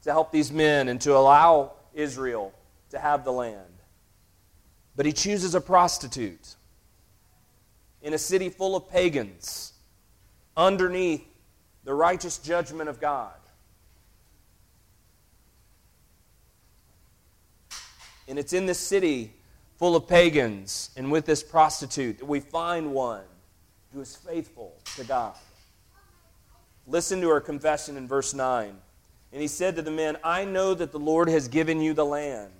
to 0.03 0.11
help 0.11 0.31
these 0.31 0.51
men 0.51 0.87
and 0.87 0.99
to 1.01 1.15
allow 1.15 1.73
Israel 1.93 2.53
to 2.89 2.99
have 2.99 3.23
the 3.23 3.31
land. 3.31 3.59
But 4.95 5.05
he 5.05 5.11
chooses 5.11 5.55
a 5.55 5.61
prostitute 5.61 6.55
in 8.01 8.13
a 8.13 8.17
city 8.17 8.49
full 8.49 8.75
of 8.75 8.89
pagans 8.89 9.72
underneath 10.55 11.25
the 11.83 11.93
righteous 11.93 12.37
judgment 12.37 12.89
of 12.89 12.99
God. 12.99 13.33
And 18.27 18.39
it's 18.39 18.53
in 18.53 18.65
this 18.65 18.79
city 18.79 19.33
full 19.77 19.95
of 19.95 20.07
pagans 20.07 20.91
and 20.95 21.11
with 21.11 21.25
this 21.25 21.43
prostitute 21.43 22.19
that 22.19 22.25
we 22.25 22.39
find 22.39 22.93
one 22.93 23.23
who 23.93 24.01
is 24.01 24.15
faithful 24.15 24.73
to 24.95 25.03
God. 25.03 25.35
Listen 26.87 27.21
to 27.21 27.29
her 27.29 27.41
confession 27.41 27.97
in 27.97 28.07
verse 28.07 28.33
9. 28.33 28.75
And 29.31 29.41
he 29.41 29.47
said 29.47 29.75
to 29.75 29.81
the 29.81 29.91
men, 29.91 30.17
I 30.23 30.45
know 30.45 30.73
that 30.73 30.91
the 30.91 30.99
Lord 30.99 31.27
has 31.27 31.47
given 31.47 31.81
you 31.81 31.93
the 31.93 32.05
land, 32.05 32.53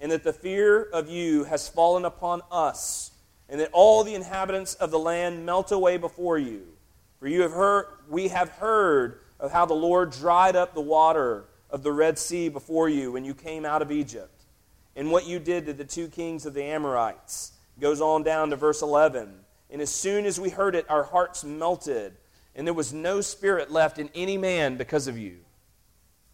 and 0.00 0.10
that 0.10 0.24
the 0.24 0.32
fear 0.32 0.82
of 0.82 1.08
you 1.08 1.44
has 1.44 1.68
fallen 1.68 2.04
upon 2.04 2.40
us, 2.50 3.10
and 3.48 3.60
that 3.60 3.70
all 3.72 4.04
the 4.04 4.14
inhabitants 4.14 4.74
of 4.74 4.90
the 4.90 4.98
land 4.98 5.44
melt 5.44 5.70
away 5.70 5.96
before 5.96 6.38
you. 6.38 6.66
For 7.18 7.28
you 7.28 7.42
have 7.42 7.52
heard, 7.52 7.86
we 8.08 8.28
have 8.28 8.50
heard 8.50 9.20
of 9.40 9.52
how 9.52 9.66
the 9.66 9.74
Lord 9.74 10.10
dried 10.10 10.56
up 10.56 10.74
the 10.74 10.80
water 10.80 11.44
of 11.70 11.82
the 11.82 11.92
Red 11.92 12.18
Sea 12.18 12.48
before 12.48 12.88
you 12.88 13.12
when 13.12 13.24
you 13.24 13.34
came 13.34 13.64
out 13.64 13.82
of 13.82 13.90
Egypt 13.90 14.44
and 14.96 15.10
what 15.10 15.26
you 15.26 15.38
did 15.38 15.66
to 15.66 15.72
the 15.72 15.84
two 15.84 16.08
kings 16.08 16.46
of 16.46 16.54
the 16.54 16.62
Amorites. 16.62 17.52
Goes 17.80 18.00
on 18.00 18.22
down 18.22 18.50
to 18.50 18.56
verse 18.56 18.82
11. 18.82 19.32
And 19.70 19.82
as 19.82 19.90
soon 19.90 20.24
as 20.26 20.38
we 20.38 20.50
heard 20.50 20.76
it, 20.76 20.88
our 20.88 21.02
hearts 21.02 21.42
melted, 21.42 22.14
and 22.54 22.66
there 22.66 22.74
was 22.74 22.92
no 22.92 23.20
spirit 23.20 23.72
left 23.72 23.98
in 23.98 24.10
any 24.14 24.38
man 24.38 24.76
because 24.76 25.08
of 25.08 25.18
you. 25.18 25.38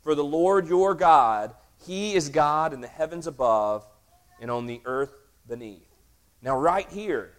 For 0.02 0.14
the 0.14 0.24
Lord 0.24 0.68
your 0.68 0.94
God, 0.94 1.54
He 1.86 2.14
is 2.14 2.28
God 2.28 2.74
in 2.74 2.80
the 2.82 2.88
heavens 2.88 3.26
above 3.26 3.86
and 4.40 4.50
on 4.50 4.66
the 4.66 4.82
earth 4.84 5.12
beneath. 5.48 5.88
Now, 6.42 6.58
right 6.58 6.88
here, 6.90 7.32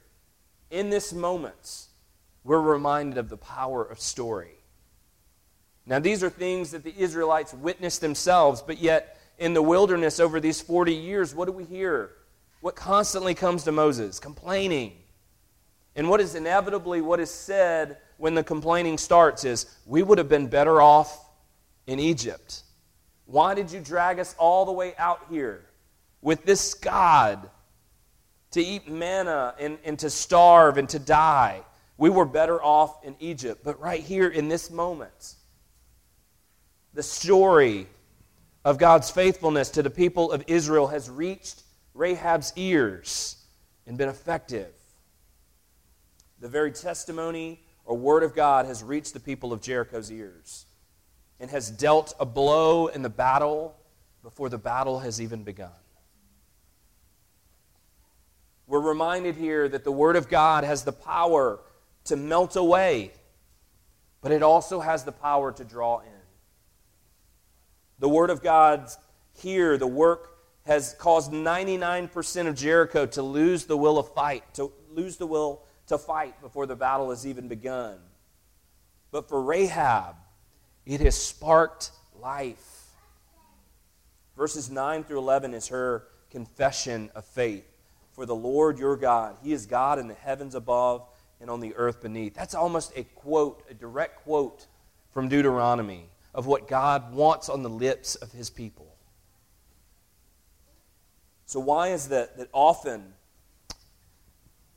in 0.69 0.89
this 0.89 1.13
moment, 1.13 1.87
we're 2.43 2.61
reminded 2.61 3.17
of 3.17 3.29
the 3.29 3.37
power 3.37 3.83
of 3.83 3.99
story. 3.99 4.55
Now, 5.85 5.99
these 5.99 6.23
are 6.23 6.29
things 6.29 6.71
that 6.71 6.83
the 6.83 6.93
Israelites 6.97 7.53
witnessed 7.53 8.01
themselves, 8.01 8.61
but 8.61 8.77
yet 8.77 9.19
in 9.37 9.53
the 9.53 9.61
wilderness 9.61 10.19
over 10.19 10.39
these 10.39 10.61
40 10.61 10.93
years, 10.93 11.33
what 11.33 11.45
do 11.45 11.51
we 11.51 11.63
hear? 11.63 12.11
What 12.61 12.75
constantly 12.75 13.33
comes 13.33 13.63
to 13.63 13.71
Moses? 13.71 14.19
Complaining. 14.19 14.93
And 15.95 16.09
what 16.09 16.21
is 16.21 16.35
inevitably 16.35 17.01
what 17.01 17.19
is 17.19 17.31
said 17.31 17.97
when 18.17 18.35
the 18.35 18.43
complaining 18.43 18.97
starts 18.97 19.43
is, 19.43 19.65
We 19.85 20.03
would 20.03 20.19
have 20.19 20.29
been 20.29 20.47
better 20.47 20.81
off 20.81 21.25
in 21.87 21.99
Egypt. 21.99 22.63
Why 23.25 23.55
did 23.55 23.71
you 23.71 23.79
drag 23.79 24.19
us 24.19 24.35
all 24.37 24.65
the 24.65 24.71
way 24.71 24.93
out 24.97 25.21
here 25.29 25.65
with 26.21 26.45
this 26.45 26.73
God 26.75 27.49
to 28.51 28.61
eat 28.61 28.87
manna 28.87 29.55
and, 29.59 29.79
and 29.83 29.97
to 29.99 30.09
starve 30.09 30.77
and 30.77 30.87
to 30.89 30.99
die? 30.99 31.61
We 32.01 32.09
were 32.09 32.25
better 32.25 32.59
off 32.59 33.05
in 33.05 33.15
Egypt. 33.19 33.61
But 33.63 33.79
right 33.79 34.01
here 34.01 34.27
in 34.27 34.47
this 34.47 34.71
moment, 34.71 35.35
the 36.95 37.03
story 37.03 37.85
of 38.65 38.79
God's 38.79 39.11
faithfulness 39.11 39.69
to 39.69 39.83
the 39.83 39.91
people 39.91 40.31
of 40.31 40.43
Israel 40.47 40.87
has 40.87 41.11
reached 41.11 41.61
Rahab's 41.93 42.53
ears 42.55 43.35
and 43.85 43.99
been 43.99 44.09
effective. 44.09 44.73
The 46.39 46.47
very 46.47 46.71
testimony 46.71 47.59
or 47.85 47.95
word 47.95 48.23
of 48.23 48.33
God 48.33 48.65
has 48.65 48.81
reached 48.81 49.13
the 49.13 49.19
people 49.19 49.53
of 49.53 49.61
Jericho's 49.61 50.11
ears 50.11 50.65
and 51.39 51.51
has 51.51 51.69
dealt 51.69 52.15
a 52.19 52.25
blow 52.25 52.87
in 52.87 53.03
the 53.03 53.09
battle 53.09 53.75
before 54.23 54.49
the 54.49 54.57
battle 54.57 54.97
has 55.01 55.21
even 55.21 55.43
begun. 55.43 55.69
We're 58.65 58.79
reminded 58.79 59.35
here 59.35 59.69
that 59.69 59.83
the 59.83 59.91
Word 59.91 60.15
of 60.15 60.29
God 60.29 60.63
has 60.63 60.83
the 60.83 60.93
power 60.93 61.59
to 62.05 62.15
melt 62.15 62.55
away, 62.55 63.11
but 64.21 64.31
it 64.31 64.43
also 64.43 64.79
has 64.79 65.03
the 65.03 65.11
power 65.11 65.51
to 65.51 65.63
draw 65.63 65.99
in. 65.99 66.07
The 67.99 68.09
Word 68.09 68.29
of 68.29 68.41
God 68.41 68.89
here, 69.33 69.77
the 69.77 69.87
work 69.87 70.37
has 70.65 70.95
caused 70.99 71.31
99% 71.31 72.47
of 72.47 72.55
Jericho 72.55 73.05
to 73.07 73.21
lose 73.21 73.65
the 73.65 73.77
will 73.77 73.97
of 73.97 74.13
fight, 74.13 74.53
to 74.55 74.71
lose 74.91 75.17
the 75.17 75.27
will 75.27 75.63
to 75.87 75.97
fight 75.97 76.39
before 76.41 76.65
the 76.65 76.75
battle 76.75 77.09
has 77.09 77.25
even 77.25 77.47
begun. 77.47 77.97
But 79.11 79.27
for 79.27 79.41
Rahab, 79.41 80.15
it 80.85 81.01
has 81.01 81.15
sparked 81.15 81.91
life. 82.19 82.87
Verses 84.37 84.69
9 84.69 85.03
through 85.03 85.19
11 85.19 85.53
is 85.53 85.67
her 85.67 86.07
confession 86.29 87.09
of 87.13 87.25
faith. 87.25 87.65
for 88.11 88.25
the 88.25 88.35
Lord 88.35 88.77
your 88.77 88.97
God. 88.97 89.37
He 89.41 89.53
is 89.53 89.65
God 89.65 89.97
in 89.97 90.07
the 90.07 90.13
heavens 90.13 90.53
above 90.53 91.07
and 91.41 91.49
on 91.49 91.59
the 91.59 91.75
earth 91.75 92.01
beneath. 92.01 92.35
That's 92.35 92.55
almost 92.55 92.93
a 92.95 93.03
quote, 93.03 93.63
a 93.69 93.73
direct 93.73 94.23
quote 94.23 94.67
from 95.11 95.27
Deuteronomy 95.27 96.05
of 96.33 96.45
what 96.45 96.67
God 96.67 97.13
wants 97.13 97.49
on 97.49 97.63
the 97.63 97.69
lips 97.69 98.15
of 98.15 98.31
his 98.31 98.49
people. 98.49 98.95
So, 101.45 101.59
why 101.59 101.89
is 101.89 102.09
that 102.09 102.37
that 102.37 102.47
often, 102.53 103.13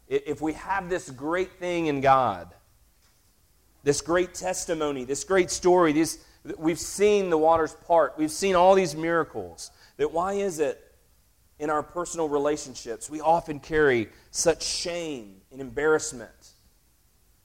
if 0.09 0.41
we 0.41 0.55
have 0.55 0.89
this 0.89 1.09
great 1.11 1.53
thing 1.61 1.87
in 1.87 2.01
God, 2.01 2.53
this 3.85 4.01
great 4.01 4.35
testimony, 4.35 5.05
this 5.05 5.23
great 5.23 5.51
story, 5.51 5.93
these, 5.93 6.25
we've 6.59 6.81
seen 6.81 7.31
the 7.31 7.39
waters 7.39 7.77
part, 7.87 8.15
we've 8.19 8.31
seen 8.31 8.57
all 8.57 8.75
these 8.75 8.97
miracles, 8.97 9.71
that 9.99 10.11
why 10.11 10.33
is 10.33 10.59
it 10.59 10.81
in 11.61 11.71
our 11.71 11.83
personal 11.83 12.29
relationships 12.29 13.09
we 13.09 13.21
often 13.21 13.61
carry 13.61 14.09
such 14.33 14.65
shame 14.65 15.41
and 15.53 15.61
embarrassment 15.61 16.54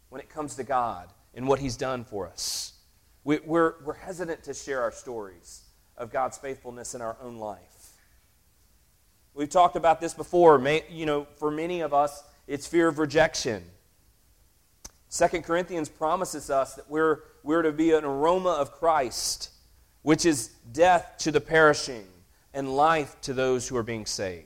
when 0.09 0.21
it 0.21 0.29
comes 0.29 0.55
to 0.55 0.63
God 0.63 1.09
and 1.33 1.47
what 1.47 1.59
He's 1.59 1.77
done 1.77 2.03
for 2.03 2.27
us? 2.27 2.73
We, 3.23 3.39
we're, 3.39 3.75
we're 3.83 3.93
hesitant 3.93 4.43
to 4.43 4.53
share 4.53 4.81
our 4.81 4.91
stories 4.91 5.63
of 5.97 6.11
God's 6.11 6.37
faithfulness 6.37 6.95
in 6.95 7.01
our 7.01 7.17
own 7.21 7.37
life. 7.37 7.93
We've 9.33 9.49
talked 9.49 9.75
about 9.75 10.01
this 10.01 10.13
before. 10.13 10.57
May, 10.57 10.83
you 10.89 11.05
know, 11.05 11.27
for 11.37 11.51
many 11.51 11.81
of 11.81 11.93
us, 11.93 12.23
it's 12.47 12.65
fear 12.65 12.87
of 12.87 12.99
rejection. 12.99 13.63
Second 15.07 15.43
Corinthians 15.43 15.89
promises 15.89 16.49
us 16.49 16.75
that 16.75 16.89
we're, 16.89 17.23
we're 17.43 17.61
to 17.61 17.71
be 17.71 17.91
an 17.91 18.03
aroma 18.03 18.49
of 18.49 18.71
Christ, 18.71 19.51
which 20.01 20.25
is 20.25 20.49
death 20.71 21.15
to 21.19 21.31
the 21.31 21.41
perishing 21.41 22.05
and 22.53 22.75
life 22.75 23.19
to 23.21 23.33
those 23.33 23.67
who 23.67 23.75
are 23.77 23.83
being 23.83 24.05
saved. 24.05 24.45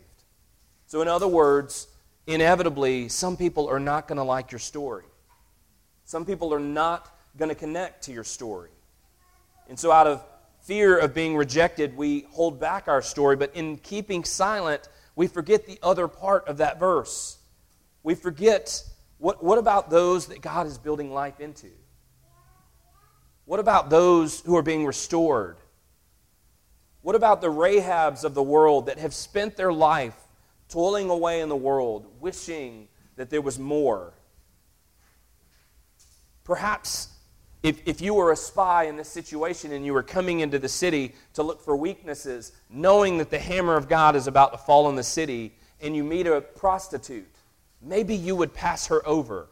So, 0.87 1.01
in 1.01 1.07
other 1.07 1.27
words, 1.27 1.87
inevitably, 2.27 3.09
some 3.09 3.35
people 3.35 3.67
are 3.67 3.79
not 3.79 4.07
going 4.07 4.17
to 4.17 4.23
like 4.23 4.51
your 4.51 4.59
story. 4.59 5.05
Some 6.05 6.25
people 6.25 6.53
are 6.53 6.59
not 6.59 7.15
going 7.37 7.49
to 7.49 7.55
connect 7.55 8.03
to 8.05 8.11
your 8.11 8.23
story. 8.23 8.69
And 9.69 9.79
so, 9.79 9.91
out 9.91 10.07
of 10.07 10.23
fear 10.61 10.97
of 10.97 11.13
being 11.13 11.35
rejected, 11.35 11.95
we 11.95 12.25
hold 12.31 12.59
back 12.59 12.87
our 12.87 13.01
story. 13.01 13.35
But 13.35 13.55
in 13.55 13.77
keeping 13.77 14.23
silent, 14.23 14.87
we 15.15 15.27
forget 15.27 15.65
the 15.65 15.79
other 15.81 16.07
part 16.07 16.47
of 16.47 16.57
that 16.57 16.79
verse. 16.79 17.37
We 18.01 18.15
forget 18.15 18.83
what, 19.17 19.43
what 19.43 19.57
about 19.57 19.89
those 19.89 20.27
that 20.27 20.41
God 20.41 20.67
is 20.67 20.77
building 20.77 21.13
life 21.13 21.39
into? 21.39 21.69
What 23.45 23.59
about 23.59 23.89
those 23.89 24.41
who 24.41 24.55
are 24.57 24.61
being 24.61 24.85
restored? 24.85 25.57
What 27.01 27.15
about 27.15 27.41
the 27.41 27.47
Rahabs 27.47 28.23
of 28.23 28.33
the 28.33 28.43
world 28.43 28.85
that 28.85 28.97
have 28.97 29.13
spent 29.13 29.57
their 29.57 29.73
life 29.73 30.15
toiling 30.69 31.09
away 31.09 31.41
in 31.41 31.49
the 31.49 31.55
world, 31.55 32.07
wishing 32.19 32.87
that 33.17 33.29
there 33.29 33.41
was 33.41 33.59
more? 33.59 34.13
Perhaps 36.43 37.09
if, 37.63 37.81
if 37.87 38.01
you 38.01 38.13
were 38.13 38.33
a 38.33 38.35
spy 38.35 38.83
in 38.83 38.97
this 38.97 39.07
situation 39.07 39.71
and 39.71 39.85
you 39.85 39.93
were 39.93 40.03
coming 40.03 40.41
into 40.41 40.59
the 40.59 40.67
city 40.67 41.15
to 41.33 41.43
look 41.43 41.61
for 41.61 41.77
weaknesses, 41.77 42.51
knowing 42.69 43.17
that 43.19 43.29
the 43.29 43.39
hammer 43.39 43.77
of 43.77 43.87
God 43.87 44.17
is 44.17 44.27
about 44.27 44.51
to 44.51 44.57
fall 44.57 44.85
on 44.85 44.97
the 44.97 45.03
city, 45.03 45.53
and 45.81 45.95
you 45.95 46.03
meet 46.03 46.27
a 46.27 46.41
prostitute, 46.41 47.35
maybe 47.81 48.15
you 48.15 48.35
would 48.35 48.53
pass 48.53 48.87
her 48.87 49.05
over. 49.07 49.47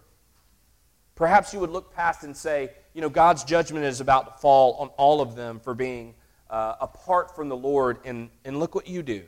Perhaps 1.16 1.54
you 1.54 1.60
would 1.62 1.70
look 1.70 1.94
past 1.96 2.24
and 2.24 2.36
say, 2.36 2.72
you 2.94 3.00
know, 3.00 3.10
God's 3.10 3.46
judgment 3.46 3.86
is 3.86 4.02
about 4.02 4.26
to 4.26 4.42
fall 4.42 4.74
on 4.74 4.90
all 4.98 5.22
of 5.22 5.36
them 5.36 5.62
for 5.62 5.74
being 5.74 6.14
uh, 6.50 6.76
apart 6.82 7.34
from 7.34 7.48
the 7.48 7.56
Lord, 7.56 8.00
and, 8.04 8.30
and 8.44 8.60
look 8.60 8.76
what 8.76 8.88
you 8.88 9.02
do. 9.02 9.24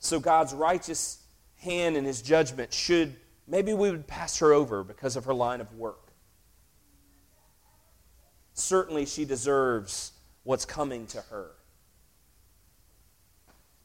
So 0.00 0.20
God's 0.20 0.52
righteous 0.52 1.22
hand 1.60 1.96
and 1.96 2.06
his 2.06 2.20
judgment 2.20 2.74
should, 2.74 3.16
maybe 3.48 3.72
we 3.72 3.90
would 3.90 4.06
pass 4.06 4.38
her 4.40 4.52
over 4.52 4.84
because 4.84 5.16
of 5.16 5.24
her 5.24 5.32
line 5.32 5.62
of 5.62 5.72
work 5.72 6.03
certainly 8.54 9.04
she 9.04 9.24
deserves 9.24 10.12
what's 10.44 10.64
coming 10.64 11.06
to 11.08 11.20
her. 11.22 11.50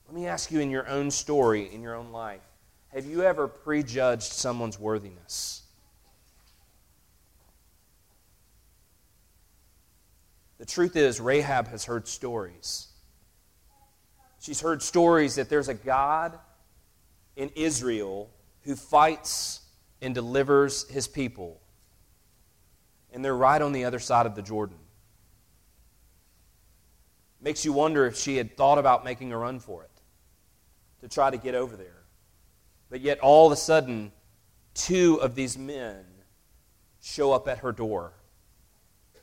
Let 0.08 0.16
me 0.16 0.28
ask 0.28 0.52
you 0.52 0.60
in 0.60 0.72
your 0.72 0.88
own 0.88 1.12
story, 1.12 1.70
in 1.74 1.82
your 1.82 1.96
own 1.96 2.12
life, 2.12 2.42
have 2.90 3.06
you 3.06 3.24
ever 3.24 3.48
prejudged 3.48 4.24
someone's 4.24 4.80
worthiness? 4.80 5.64
The 10.58 10.66
truth 10.66 10.96
is, 10.96 11.22
Rahab 11.22 11.68
has 11.70 11.86
heard 11.86 12.08
stories. 12.08 12.88
She's 14.40 14.62
heard 14.62 14.82
stories 14.82 15.36
that 15.36 15.50
there's 15.50 15.70
a 15.70 15.74
God 15.74 16.38
in 17.36 17.52
Israel 17.56 18.30
who 18.64 18.76
fights 18.76 19.62
and 20.02 20.14
delivers 20.14 20.90
his 20.90 21.08
people 21.08 21.62
and 23.14 23.24
they're 23.24 23.36
right 23.36 23.62
on 23.62 23.72
the 23.72 23.86
other 23.86 24.00
side 24.00 24.26
of 24.26 24.36
the 24.36 24.42
Jordan. 24.42 24.78
Makes 27.42 27.64
you 27.66 27.74
wonder 27.74 28.06
if 28.06 28.18
she 28.18 28.38
had 28.38 28.58
thought 28.58 28.78
about 28.78 29.06
making 29.06 29.32
a 29.32 29.38
run 29.38 29.60
for 29.60 29.84
it 29.84 29.90
to 31.02 31.08
try 31.08 31.30
to 31.30 31.38
get 31.38 31.56
over 31.56 31.76
there. 31.76 32.04
But 32.90 33.02
yet, 33.02 33.20
all 33.20 33.48
of 33.48 33.54
a 33.54 33.56
sudden, 33.56 34.12
two 34.74 35.22
of 35.22 35.36
these 35.36 35.58
men 35.58 36.04
show 37.02 37.32
up 37.32 37.48
at 37.48 37.60
her 37.60 37.72
door. 37.72 38.14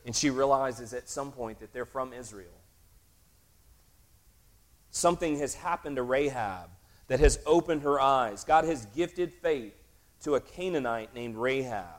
And 0.05 0.15
she 0.15 0.31
realizes 0.31 0.93
at 0.93 1.09
some 1.09 1.33
point 1.33 1.61
that 1.61 1.73
they're 1.73 1.85
from 1.85 2.13
Israel. 2.13 2.61
Something 4.91 5.39
has 5.41 5.55
happened 5.55 5.97
to 5.97 6.03
Rahab 6.03 6.71
that 7.09 7.21
has 7.21 7.39
opened 7.45 7.83
her 7.83 8.01
eyes. 8.01 8.45
God 8.45 8.65
has 8.65 8.87
gifted 8.87 9.33
faith 9.33 9.75
to 10.23 10.37
a 10.37 10.41
Canaanite 10.41 11.15
named 11.15 11.37
Rahab. 11.37 11.96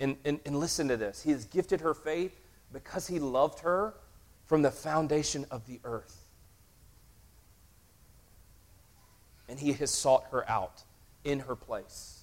And, 0.00 0.16
and, 0.24 0.40
and 0.46 0.58
listen 0.58 0.88
to 0.88 0.96
this 0.96 1.22
He 1.22 1.30
has 1.30 1.44
gifted 1.44 1.82
her 1.82 1.94
faith 1.94 2.40
because 2.72 3.06
He 3.06 3.18
loved 3.18 3.60
her 3.60 3.94
from 4.46 4.62
the 4.62 4.70
foundation 4.70 5.46
of 5.50 5.66
the 5.66 5.78
earth. 5.84 6.24
And 9.48 9.58
He 9.60 9.72
has 9.74 9.90
sought 9.90 10.24
her 10.32 10.48
out 10.50 10.82
in 11.22 11.40
her 11.40 11.54
place. 11.54 12.22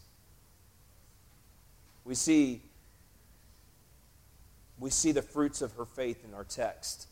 We 2.03 2.15
see, 2.15 2.61
we 4.79 4.89
see 4.89 5.11
the 5.11 5.21
fruits 5.21 5.61
of 5.61 5.73
her 5.73 5.85
faith 5.85 6.23
in 6.25 6.33
our 6.33 6.45
text. 6.45 7.07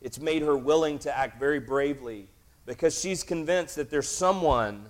It's 0.00 0.18
made 0.18 0.42
her 0.42 0.56
willing 0.56 0.98
to 1.00 1.16
act 1.16 1.38
very 1.38 1.60
bravely 1.60 2.28
because 2.64 2.98
she's 2.98 3.22
convinced 3.22 3.76
that 3.76 3.90
there's 3.90 4.08
someone, 4.08 4.86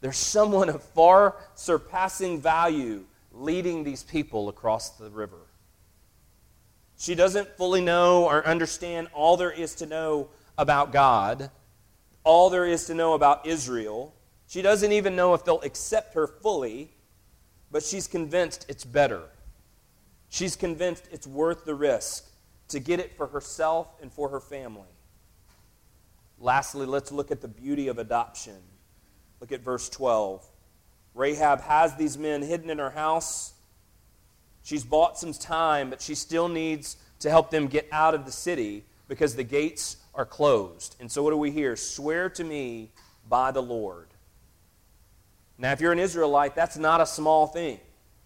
there's 0.00 0.18
someone 0.18 0.68
of 0.68 0.82
far 0.82 1.36
surpassing 1.54 2.40
value 2.40 3.04
leading 3.32 3.84
these 3.84 4.02
people 4.02 4.48
across 4.48 4.90
the 4.90 5.10
river. 5.10 5.46
She 6.98 7.14
doesn't 7.14 7.56
fully 7.56 7.80
know 7.80 8.24
or 8.24 8.46
understand 8.46 9.08
all 9.14 9.36
there 9.36 9.50
is 9.50 9.74
to 9.76 9.86
know 9.86 10.28
about 10.58 10.92
God, 10.92 11.50
all 12.24 12.50
there 12.50 12.66
is 12.66 12.86
to 12.86 12.94
know 12.94 13.14
about 13.14 13.46
Israel. 13.46 14.14
She 14.46 14.60
doesn't 14.62 14.92
even 14.92 15.16
know 15.16 15.32
if 15.32 15.44
they'll 15.44 15.62
accept 15.62 16.14
her 16.14 16.26
fully, 16.26 16.90
but 17.70 17.82
she's 17.82 18.06
convinced 18.06 18.66
it's 18.68 18.84
better. 18.84 19.22
She's 20.28 20.56
convinced 20.56 21.08
it's 21.10 21.26
worth 21.26 21.64
the 21.64 21.74
risk 21.74 22.26
to 22.68 22.78
get 22.78 23.00
it 23.00 23.16
for 23.16 23.26
herself 23.26 23.88
and 24.02 24.12
for 24.12 24.28
her 24.28 24.40
family. 24.40 24.88
Lastly, 26.38 26.86
let's 26.86 27.12
look 27.12 27.30
at 27.30 27.40
the 27.40 27.48
beauty 27.48 27.88
of 27.88 27.98
adoption. 27.98 28.56
Look 29.40 29.52
at 29.52 29.60
verse 29.60 29.88
12. 29.88 30.46
Rahab 31.14 31.60
has 31.62 31.96
these 31.96 32.16
men 32.16 32.42
hidden 32.42 32.70
in 32.70 32.78
her 32.78 32.90
house. 32.90 33.52
She's 34.62 34.84
bought 34.84 35.18
some 35.18 35.32
time, 35.32 35.90
but 35.90 36.00
she 36.00 36.14
still 36.14 36.48
needs 36.48 36.96
to 37.20 37.30
help 37.30 37.50
them 37.50 37.66
get 37.66 37.88
out 37.92 38.14
of 38.14 38.24
the 38.24 38.32
city 38.32 38.84
because 39.08 39.34
the 39.34 39.44
gates 39.44 39.96
are 40.14 40.24
closed. 40.24 40.96
And 41.00 41.10
so, 41.10 41.22
what 41.22 41.30
do 41.30 41.36
we 41.36 41.50
hear? 41.50 41.76
Swear 41.76 42.28
to 42.30 42.44
me 42.44 42.90
by 43.28 43.50
the 43.50 43.62
Lord. 43.62 44.08
Now, 45.58 45.72
if 45.72 45.80
you're 45.80 45.92
an 45.92 45.98
Israelite, 45.98 46.54
that's 46.54 46.78
not 46.78 47.00
a 47.00 47.06
small 47.06 47.46
thing 47.46 47.80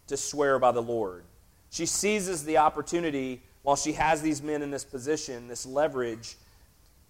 to 0.07 0.17
swear 0.17 0.59
by 0.59 0.73
the 0.73 0.83
Lord. 0.83 1.25
She 1.71 1.87
seizes 1.87 2.45
the 2.45 2.59
opportunity 2.59 3.43
while 3.63 3.77
she 3.77 3.95
has 3.95 4.23
these 4.23 4.43
men 4.43 4.63
in 4.63 4.71
this 4.71 4.85
position, 4.85 5.49
this 5.49 5.67
leverage. 5.67 6.37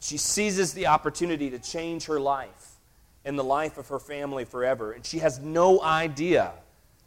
She 0.00 0.16
seizes 0.16 0.72
the 0.72 0.87
opportunity 0.87 1.50
to 1.50 1.58
change 1.58 2.06
her 2.06 2.18
life 2.20 2.63
in 3.24 3.37
the 3.37 3.44
life 3.44 3.78
of 3.78 3.88
her 3.88 3.98
family 3.98 4.44
forever. 4.44 4.92
And 4.92 5.04
she 5.04 5.18
has 5.20 5.38
no 5.38 5.80
idea 5.80 6.52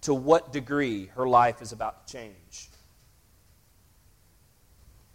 to 0.02 0.14
what 0.14 0.52
degree 0.52 1.08
her 1.16 1.28
life 1.28 1.62
is 1.62 1.72
about 1.72 2.08
to 2.08 2.14
change. 2.14 2.70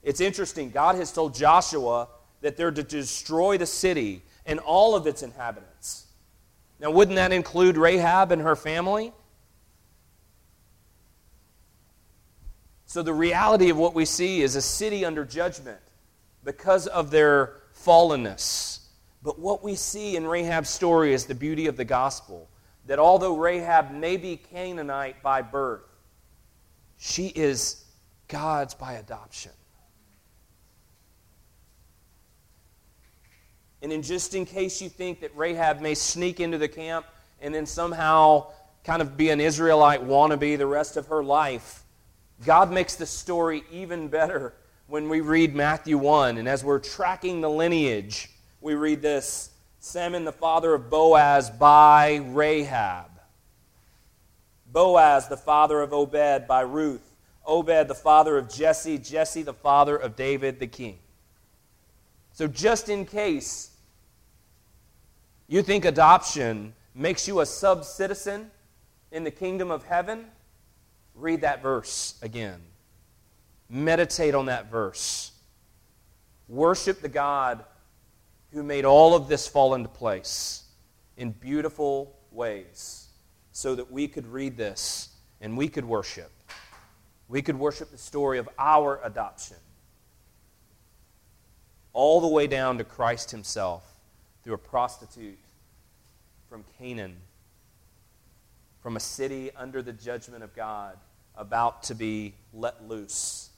It's 0.03 0.21
interesting. 0.21 0.71
God 0.71 0.97
has 0.97 1.13
told 1.13 1.35
Joshua 1.35 2.09
that 2.41 2.57
they're 2.57 2.73
to 2.73 2.83
destroy 2.83 3.57
the 3.57 3.67
city 3.67 4.23
and 4.45 4.59
all 4.61 4.97
of 4.97 5.07
its 5.07 5.23
inhabitants. 5.23 6.07
Now, 6.81 6.91
wouldn't 6.91 7.17
that 7.17 7.33
include 7.33 7.77
Rahab 7.77 8.33
and 8.33 8.43
her 8.43 8.57
family? 8.57 9.13
So, 12.87 13.03
the 13.03 13.15
reality 13.15 13.71
of 13.71 13.79
what 13.79 13.95
we 13.95 14.05
see 14.05 14.43
is 14.43 14.57
a 14.57 14.61
city 14.61 15.05
under 15.05 15.25
judgment 15.25 15.79
because 16.45 16.89
of 16.89 17.11
their 17.11 17.55
fallenness 17.75 18.82
But 19.23 19.39
what 19.39 19.63
we 19.63 19.75
see 19.75 20.17
in 20.17 20.27
Rahab's 20.27 20.69
story 20.69 21.13
is 21.13 21.27
the 21.27 21.35
beauty 21.35 21.67
of 21.67 21.77
the 21.77 21.85
gospel. 21.85 22.49
That 22.87 22.99
although 22.99 23.37
Rahab 23.37 23.93
may 23.93 24.17
be 24.17 24.37
Canaanite 24.37 25.23
by 25.23 25.43
birth, 25.43 25.83
she 26.99 27.29
is 27.29 27.85
God's 28.29 28.75
by 28.75 28.95
adoption. 28.95 29.53
And 33.83 33.93
in 33.93 34.03
just 34.03 34.35
in 34.35 34.47
case 34.47 34.81
you 34.81 34.89
think 34.89 35.21
that 35.21 35.37
Rahab 35.37 35.81
may 35.81 35.95
sneak 35.95 36.41
into 36.41 36.59
the 36.59 36.69
camp 36.69 37.07
and 37.41 37.55
then 37.55 37.67
somehow 37.67 38.47
kind 38.85 39.03
of 39.03 39.17
be 39.17 39.31
an 39.31 39.41
Israelite 39.41 40.03
wannabe 40.03 40.57
the 40.57 40.67
rest 40.67 40.97
of 40.97 41.07
her 41.09 41.23
life, 41.23 41.85
God 42.45 42.73
makes 42.73 42.95
the 42.97 43.07
story 43.07 43.65
even 43.71 44.09
better 44.09 44.55
when 44.87 45.09
we 45.09 45.21
read 45.21 45.55
Matthew 45.55 45.99
1. 45.99 46.39
And 46.39 46.49
as 46.49 46.65
we're 46.65 46.79
tracking 46.79 47.41
the 47.41 47.51
lineage, 47.51 48.31
we 48.63 48.75
read 48.75 49.03
this 49.03 49.51
Salmon, 49.81 50.25
the 50.25 50.33
father 50.33 50.75
of 50.75 50.89
Boaz, 50.89 51.51
by 51.51 52.21
Rahab. 52.31 53.11
Boaz, 54.73 55.29
the 55.29 55.37
father 55.37 55.83
of 55.83 55.93
Obed, 55.93 56.47
by 56.47 56.61
Ruth. 56.61 57.03
Obed, 57.45 57.89
the 57.89 57.95
father 57.95 58.39
of 58.39 58.49
Jesse. 58.49 58.99
Jesse, 58.99 59.43
the 59.43 59.53
father 59.53 59.97
of 59.97 60.15
David, 60.15 60.61
the 60.61 60.69
king. 60.69 60.99
So, 62.33 62.47
just 62.47 62.89
in 62.89 63.05
case 63.05 63.71
you 65.49 65.63
think 65.63 65.85
adoption 65.85 66.73
makes 66.95 67.27
you 67.27 67.41
a 67.41 67.47
sub 67.47 67.85
citizen 67.85 68.51
in 69.11 69.25
the 69.25 69.31
kingdom 69.31 69.71
of 69.71 69.85
heaven, 69.85 70.27
read 71.17 71.41
that 71.41 71.61
verse 71.61 72.19
again. 72.23 72.61
Meditate 73.69 74.35
on 74.35 74.47
that 74.47 74.71
verse. 74.71 75.33
Worship 76.49 77.01
the 77.01 77.09
God 77.09 77.65
who 78.53 78.63
made 78.63 78.85
all 78.85 79.15
of 79.15 79.29
this 79.29 79.49
fall 79.49 79.75
into 79.75 79.89
place 79.89 80.65
in 81.17 81.31
beautiful 81.31 82.17
ways 82.31 83.09
so 83.53 83.75
that 83.75 83.91
we 83.91 84.07
could 84.09 84.27
read 84.27 84.57
this 84.57 85.11
and 85.41 85.57
we 85.57 85.69
could 85.69 85.85
worship. 85.85 86.31
We 87.29 87.43
could 87.43 87.59
worship 87.59 87.91
the 87.91 87.99
story 87.99 88.39
of 88.39 88.49
our 88.59 89.01
adoption 89.03 89.57
all 91.93 92.21
the 92.21 92.29
way 92.29 92.47
down 92.47 92.79
to 92.79 92.85
Christ 92.85 93.31
Himself 93.31 93.85
through 94.43 94.55
a 94.55 94.59
prostitute 94.59 95.39
from 96.49 96.65
Canaan, 96.79 97.17
from 98.83 98.97
a 98.97 99.01
city 99.01 99.51
under 99.57 99.83
the 99.83 99.93
judgment 99.93 100.43
of 100.43 100.55
God, 100.55 100.99
about 101.37 101.83
to 101.85 101.95
be 101.95 102.35
let 102.53 102.87
loose. 102.87 103.51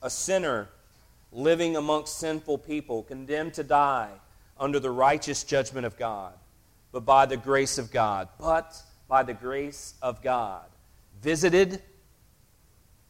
A 0.00 0.08
sinner 0.08 0.68
living 1.32 1.76
amongst 1.76 2.18
sinful 2.18 2.58
people, 2.58 3.02
condemned 3.02 3.54
to 3.54 3.64
die 3.64 4.10
under 4.58 4.78
the 4.78 4.90
righteous 4.90 5.42
judgment 5.42 5.86
of 5.86 5.96
God, 5.96 6.34
but 6.92 7.04
by 7.04 7.26
the 7.26 7.36
grace 7.36 7.78
of 7.78 7.90
God. 7.90 8.28
But 8.38 8.80
by 9.08 9.22
the 9.22 9.34
grace 9.34 9.94
of 10.00 10.22
God. 10.22 10.64
Visited, 11.20 11.82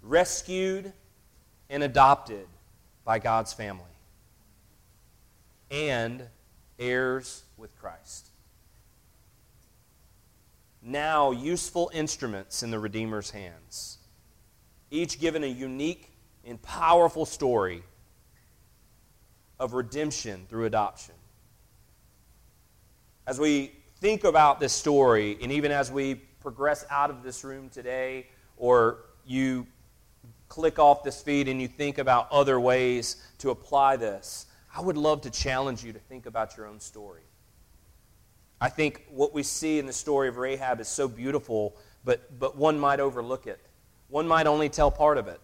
rescued, 0.03 0.93
and 1.69 1.83
adopted 1.83 2.47
by 3.05 3.19
God's 3.19 3.53
family. 3.53 3.85
And 5.71 6.25
heirs 6.79 7.45
with 7.57 7.77
Christ. 7.79 8.27
Now, 10.83 11.31
useful 11.31 11.91
instruments 11.95 12.63
in 12.63 12.71
the 12.71 12.79
Redeemer's 12.79 13.31
hands, 13.31 13.99
each 14.91 15.21
given 15.21 15.45
a 15.45 15.47
unique 15.47 16.11
and 16.45 16.61
powerful 16.61 17.25
story 17.25 17.85
of 19.63 19.75
redemption 19.75 20.45
through 20.49 20.65
adoption. 20.65 21.15
As 23.29 23.39
we 23.39 23.71
think 24.01 24.25
about 24.25 24.59
this 24.59 24.73
story, 24.73 25.39
and 25.41 25.53
even 25.53 25.71
as 25.71 25.89
we 25.89 26.17
progress 26.17 26.85
out 26.91 27.11
of 27.11 27.23
this 27.23 27.45
room 27.45 27.69
today, 27.69 28.27
or 28.57 29.05
you 29.25 29.65
click 30.49 30.81
off 30.81 31.05
this 31.05 31.23
feed 31.23 31.47
and 31.47 31.63
you 31.63 31.69
think 31.69 31.99
about 31.99 32.27
other 32.33 32.59
ways 32.59 33.23
to 33.39 33.51
apply 33.51 33.97
this, 33.97 34.47
I 34.75 34.81
would 34.81 34.97
love 34.97 35.21
to 35.21 35.31
challenge 35.31 35.85
you 35.85 35.93
to 35.93 36.01
think 36.01 36.27
about 36.27 36.57
your 36.57 36.67
own 36.67 36.81
story. 36.81 37.23
I 38.61 38.69
think 38.69 39.05
what 39.11 39.33
we 39.33 39.45
see 39.45 39.79
in 39.79 39.87
the 39.87 39.93
story 39.93 40.27
of 40.27 40.39
Rahab 40.39 40.81
is 40.81 40.89
so 40.89 41.07
beautiful, 41.07 41.77
but, 42.05 42.37
but 42.41 42.57
one 42.57 42.81
might 42.81 42.99
overlook 42.99 43.47
it. 43.47 43.61
One 44.09 44.27
might 44.27 44.49
only 44.49 44.69
tell 44.69 44.91
part 44.91 45.19
of 45.19 45.29
it. 45.29 45.41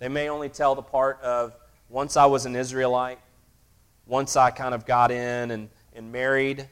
They 0.00 0.08
may 0.08 0.28
only 0.28 0.50
tell 0.50 0.74
the 0.74 0.82
part 0.82 1.18
of 1.22 1.56
once 1.92 2.16
I 2.16 2.24
was 2.24 2.46
an 2.46 2.56
Israelite, 2.56 3.18
once 4.06 4.34
I 4.34 4.50
kind 4.50 4.74
of 4.74 4.86
got 4.86 5.10
in 5.10 5.50
and, 5.50 5.68
and 5.92 6.10
married, 6.10 6.66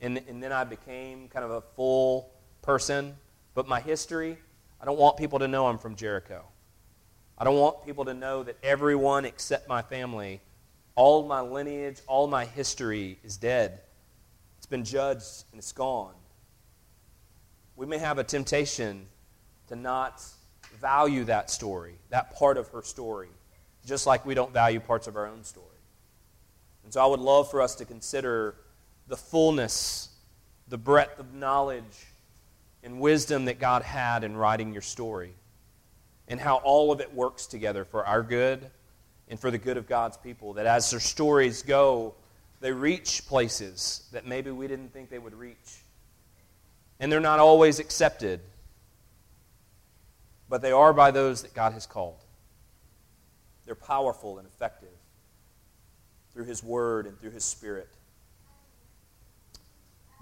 and, 0.00 0.22
and 0.28 0.40
then 0.40 0.52
I 0.52 0.62
became 0.62 1.28
kind 1.28 1.44
of 1.44 1.50
a 1.50 1.60
full 1.60 2.30
person. 2.62 3.16
But 3.54 3.66
my 3.66 3.80
history, 3.80 4.38
I 4.80 4.84
don't 4.84 4.98
want 4.98 5.16
people 5.16 5.40
to 5.40 5.48
know 5.48 5.66
I'm 5.66 5.76
from 5.76 5.96
Jericho. 5.96 6.44
I 7.36 7.44
don't 7.44 7.58
want 7.58 7.84
people 7.84 8.04
to 8.04 8.14
know 8.14 8.44
that 8.44 8.56
everyone 8.62 9.24
except 9.24 9.68
my 9.68 9.82
family 9.82 10.40
all 10.94 11.26
my 11.26 11.40
lineage, 11.40 12.00
all 12.06 12.26
my 12.26 12.44
history 12.44 13.18
is 13.24 13.36
dead. 13.36 13.80
It's 14.58 14.66
been 14.66 14.84
judged 14.84 15.44
and 15.50 15.58
it's 15.58 15.72
gone. 15.72 16.14
We 17.76 17.86
may 17.86 17.98
have 17.98 18.18
a 18.18 18.24
temptation 18.24 19.06
to 19.68 19.74
not 19.74 20.22
value 20.78 21.24
that 21.24 21.50
story, 21.50 21.94
that 22.10 22.34
part 22.34 22.58
of 22.58 22.68
her 22.68 22.82
story, 22.82 23.30
just 23.86 24.06
like 24.06 24.24
we 24.24 24.34
don't 24.34 24.52
value 24.52 24.80
parts 24.80 25.06
of 25.06 25.16
our 25.16 25.26
own 25.26 25.44
story. 25.44 25.66
And 26.84 26.92
so 26.92 27.02
I 27.02 27.06
would 27.06 27.20
love 27.20 27.50
for 27.50 27.60
us 27.60 27.74
to 27.76 27.84
consider 27.84 28.54
the 29.08 29.16
fullness, 29.16 30.08
the 30.68 30.78
breadth 30.78 31.18
of 31.18 31.34
knowledge 31.34 32.06
and 32.82 33.00
wisdom 33.00 33.44
that 33.46 33.58
God 33.58 33.82
had 33.82 34.24
in 34.24 34.36
writing 34.36 34.72
your 34.72 34.82
story, 34.82 35.32
and 36.28 36.40
how 36.40 36.56
all 36.56 36.92
of 36.92 37.00
it 37.00 37.12
works 37.14 37.46
together 37.46 37.84
for 37.84 38.04
our 38.04 38.22
good 38.22 38.70
and 39.28 39.38
for 39.38 39.50
the 39.50 39.58
good 39.58 39.76
of 39.76 39.86
God's 39.86 40.16
people. 40.16 40.54
That 40.54 40.66
as 40.66 40.90
their 40.90 41.00
stories 41.00 41.62
go, 41.62 42.14
they 42.60 42.72
reach 42.72 43.26
places 43.26 44.08
that 44.12 44.26
maybe 44.26 44.50
we 44.50 44.68
didn't 44.68 44.92
think 44.92 45.10
they 45.10 45.18
would 45.18 45.34
reach. 45.34 45.82
And 47.00 47.10
they're 47.10 47.20
not 47.20 47.40
always 47.40 47.78
accepted, 47.78 48.40
but 50.48 50.62
they 50.62 50.72
are 50.72 50.92
by 50.92 51.10
those 51.10 51.42
that 51.42 51.54
God 51.54 51.72
has 51.72 51.86
called. 51.86 52.18
They're 53.66 53.74
powerful 53.74 54.38
and 54.38 54.46
effective 54.46 54.88
through 56.32 56.44
His 56.44 56.62
Word 56.62 57.06
and 57.06 57.18
through 57.18 57.30
His 57.30 57.44
Spirit. 57.44 57.88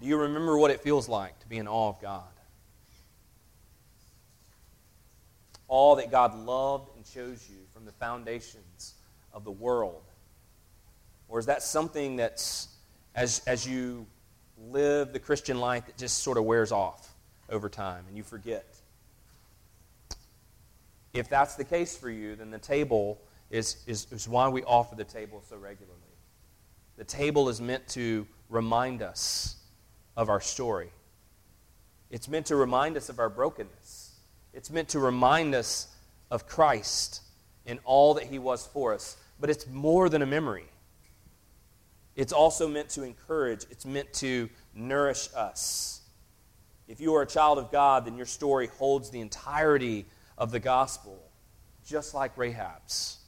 Do 0.00 0.06
you 0.06 0.16
remember 0.16 0.56
what 0.56 0.70
it 0.70 0.80
feels 0.80 1.08
like 1.08 1.38
to 1.40 1.48
be 1.48 1.58
in 1.58 1.68
awe 1.68 1.90
of 1.90 2.00
God? 2.00 2.22
All 5.68 5.96
that 5.96 6.10
God 6.10 6.34
loved 6.34 6.96
and 6.96 7.04
chose 7.04 7.46
you 7.48 7.58
from 7.72 7.84
the 7.84 7.92
foundations 7.92 8.94
of 9.32 9.44
the 9.44 9.50
world? 9.50 10.02
Or 11.28 11.38
is 11.38 11.46
that 11.46 11.62
something 11.62 12.16
that's, 12.16 12.68
as, 13.14 13.40
as 13.46 13.66
you 13.66 14.06
live 14.70 15.12
the 15.12 15.20
Christian 15.20 15.60
life, 15.60 15.86
that 15.86 15.96
just 15.96 16.18
sort 16.18 16.38
of 16.38 16.44
wears 16.44 16.72
off 16.72 17.14
over 17.48 17.68
time 17.68 18.04
and 18.08 18.16
you 18.16 18.22
forget? 18.22 18.66
If 21.12 21.28
that's 21.28 21.54
the 21.54 21.64
case 21.64 21.96
for 21.96 22.10
you, 22.10 22.36
then 22.36 22.50
the 22.50 22.58
table 22.58 23.20
is, 23.50 23.76
is, 23.86 24.06
is 24.10 24.28
why 24.28 24.48
we 24.48 24.62
offer 24.64 24.94
the 24.94 25.04
table 25.04 25.42
so 25.48 25.56
regularly. 25.56 25.96
The 26.96 27.04
table 27.04 27.48
is 27.48 27.60
meant 27.60 27.88
to 27.88 28.26
remind 28.48 29.02
us 29.02 29.56
of 30.16 30.28
our 30.28 30.40
story. 30.40 30.90
It's 32.10 32.28
meant 32.28 32.46
to 32.46 32.56
remind 32.56 32.96
us 32.96 33.08
of 33.08 33.18
our 33.18 33.28
brokenness. 33.28 34.14
It's 34.52 34.70
meant 34.70 34.88
to 34.90 34.98
remind 34.98 35.54
us 35.54 35.88
of 36.30 36.46
Christ 36.46 37.22
and 37.66 37.78
all 37.84 38.14
that 38.14 38.24
He 38.24 38.38
was 38.38 38.66
for 38.66 38.94
us 38.94 39.16
but 39.40 39.50
it's 39.50 39.66
more 39.66 40.08
than 40.08 40.22
a 40.22 40.26
memory. 40.26 40.66
It's 42.14 42.32
also 42.32 42.68
meant 42.68 42.90
to 42.90 43.02
encourage, 43.02 43.64
it's 43.70 43.86
meant 43.86 44.12
to 44.14 44.50
nourish 44.74 45.30
us. 45.34 46.02
If 46.86 47.00
you 47.00 47.14
are 47.14 47.22
a 47.22 47.26
child 47.26 47.58
of 47.58 47.72
God, 47.72 48.04
then 48.04 48.16
your 48.16 48.26
story 48.26 48.66
holds 48.66 49.10
the 49.10 49.20
entirety 49.20 50.06
of 50.36 50.50
the 50.50 50.60
gospel, 50.60 51.18
just 51.86 52.14
like 52.14 52.36
Rahab's. 52.36 53.18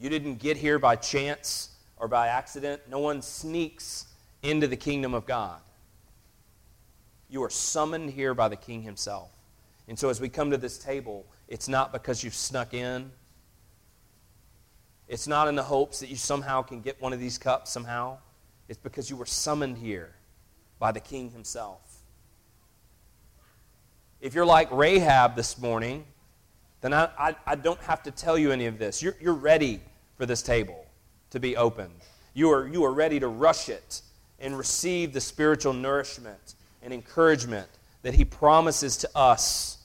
You 0.00 0.08
didn't 0.08 0.36
get 0.36 0.56
here 0.56 0.78
by 0.78 0.96
chance 0.96 1.76
or 1.98 2.08
by 2.08 2.28
accident. 2.28 2.80
No 2.88 3.00
one 3.00 3.20
sneaks 3.20 4.06
into 4.42 4.66
the 4.66 4.76
kingdom 4.76 5.12
of 5.12 5.26
God. 5.26 5.60
You 7.28 7.44
are 7.44 7.50
summoned 7.50 8.10
here 8.10 8.32
by 8.32 8.48
the 8.48 8.56
king 8.56 8.82
himself. 8.82 9.30
And 9.88 9.98
so 9.98 10.08
as 10.08 10.18
we 10.18 10.30
come 10.30 10.50
to 10.52 10.56
this 10.56 10.78
table, 10.78 11.26
it's 11.48 11.68
not 11.68 11.92
because 11.92 12.24
you've 12.24 12.34
snuck 12.34 12.72
in, 12.72 13.10
it's 15.06 15.26
not 15.26 15.48
in 15.48 15.56
the 15.56 15.62
hopes 15.62 16.00
that 16.00 16.08
you 16.08 16.16
somehow 16.16 16.62
can 16.62 16.80
get 16.80 17.00
one 17.02 17.12
of 17.12 17.20
these 17.20 17.36
cups 17.36 17.70
somehow. 17.70 18.18
It's 18.68 18.78
because 18.78 19.10
you 19.10 19.16
were 19.16 19.26
summoned 19.26 19.76
here 19.76 20.14
by 20.78 20.92
the 20.92 21.00
king 21.00 21.30
himself. 21.30 21.80
If 24.20 24.34
you're 24.34 24.46
like 24.46 24.70
Rahab 24.70 25.34
this 25.34 25.58
morning, 25.58 26.04
then 26.80 26.94
I, 26.94 27.08
I, 27.18 27.36
I, 27.44 27.54
don't 27.56 27.80
have 27.80 28.02
to 28.04 28.10
tell 28.10 28.38
you 28.38 28.52
any 28.52 28.66
of 28.66 28.78
this. 28.78 29.02
You're, 29.02 29.16
you're 29.20 29.34
ready 29.34 29.80
for 30.20 30.26
this 30.26 30.42
table. 30.42 30.84
to 31.30 31.40
be 31.40 31.56
opened. 31.56 31.94
You 32.34 32.50
are, 32.50 32.68
you 32.68 32.84
are 32.84 32.92
ready 32.92 33.18
to 33.20 33.28
rush 33.28 33.70
it 33.70 34.02
and 34.38 34.58
receive 34.58 35.14
the 35.14 35.20
spiritual 35.20 35.72
nourishment 35.72 36.56
and 36.82 36.92
encouragement 36.92 37.68
that 38.02 38.12
He 38.12 38.26
promises 38.26 38.98
to 38.98 39.10
us. 39.14 39.78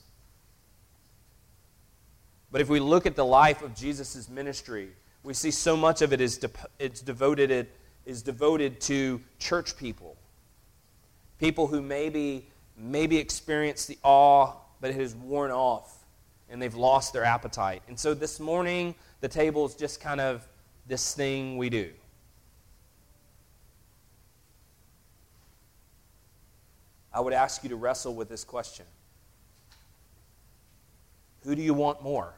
But 2.52 2.60
if 2.60 2.68
we 2.68 2.80
look 2.80 3.06
at 3.06 3.16
the 3.16 3.24
life 3.24 3.62
of 3.62 3.74
Jesus' 3.74 4.28
ministry, 4.28 4.90
we 5.22 5.32
see 5.32 5.50
so 5.50 5.74
much 5.74 6.02
of 6.02 6.12
it 6.12 6.20
is 6.20 6.36
de- 6.36 6.50
it's 6.78 7.00
devoted, 7.00 7.50
it 7.50 7.74
is 8.04 8.20
devoted 8.20 8.78
to 8.82 9.22
church 9.38 9.74
people. 9.78 10.16
People 11.38 11.66
who 11.66 11.80
maybe, 11.80 12.46
maybe 12.76 13.16
experience 13.16 13.86
the 13.86 13.96
awe, 14.02 14.52
but 14.82 14.90
it 14.90 14.96
has 14.96 15.14
worn 15.14 15.50
off 15.50 15.96
and 16.50 16.60
they've 16.60 16.74
lost 16.74 17.14
their 17.14 17.24
appetite. 17.24 17.82
And 17.88 17.98
so 17.98 18.12
this 18.12 18.38
morning, 18.38 18.94
the 19.20 19.28
table 19.28 19.66
is 19.66 19.74
just 19.74 20.00
kind 20.00 20.20
of 20.20 20.46
this 20.86 21.14
thing 21.14 21.56
we 21.56 21.70
do. 21.70 21.90
I 27.12 27.20
would 27.20 27.32
ask 27.32 27.62
you 27.62 27.70
to 27.70 27.76
wrestle 27.76 28.14
with 28.14 28.28
this 28.28 28.44
question 28.44 28.84
Who 31.44 31.54
do 31.54 31.62
you 31.62 31.74
want 31.74 32.02
more? 32.02 32.34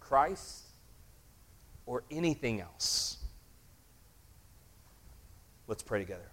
Christ 0.00 0.64
or 1.86 2.04
anything 2.10 2.60
else? 2.60 3.16
Let's 5.66 5.82
pray 5.82 6.00
together. 6.00 6.31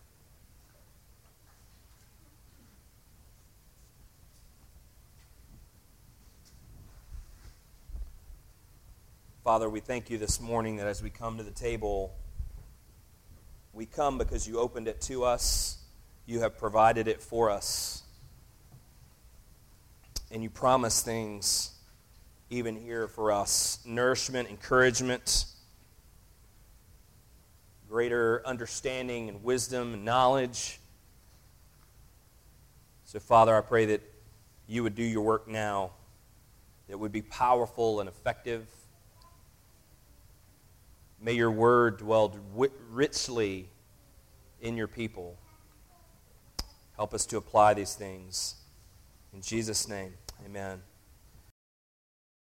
Father, 9.49 9.67
we 9.67 9.79
thank 9.79 10.12
you 10.12 10.19
this 10.19 10.39
morning 10.39 10.75
that 10.75 10.85
as 10.85 11.01
we 11.01 11.09
come 11.09 11.38
to 11.38 11.43
the 11.43 11.49
table, 11.49 12.13
we 13.73 13.88
come 13.88 14.19
because 14.19 14.47
you 14.47 14.59
opened 14.59 14.88
it 14.88 15.01
to 15.01 15.23
us 15.23 15.79
you 16.27 16.41
have 16.41 16.55
provided 16.55 17.07
it 17.07 17.19
for 17.19 17.49
us. 17.49 18.03
And 20.29 20.43
you 20.43 20.51
promise 20.51 21.01
things 21.01 21.71
even 22.51 22.75
here 22.75 23.07
for 23.07 23.31
us 23.31 23.79
nourishment, 23.88 24.51
encouragement, 24.51 25.45
greater 27.89 28.43
understanding 28.45 29.29
and 29.29 29.43
wisdom 29.43 29.95
and 29.95 30.05
knowledge. 30.05 30.79
So, 33.05 33.19
Father, 33.19 33.57
I 33.57 33.62
pray 33.62 33.85
that 33.88 34.03
you 34.67 34.83
would 34.83 34.93
do 34.93 35.01
your 35.01 35.23
work 35.23 35.47
now, 35.47 35.93
that 36.88 36.99
would 36.99 37.12
be 37.12 37.23
powerful 37.23 37.99
and 37.99 38.07
effective. 38.07 38.67
May 41.21 41.34
your 41.34 41.51
word 41.51 41.97
dwell 41.97 42.36
richly 42.89 43.69
in 44.62 44.77
your 44.77 44.88
people. 44.88 45.38
Help 46.95 47.13
us 47.13 47.25
to 47.27 47.38
apply 47.38 47.73
these 47.73 47.93
things. 47.93 48.55
In 49.34 49.41
Jesus' 49.41 49.88
name, 49.88 50.13
amen. 50.45 50.82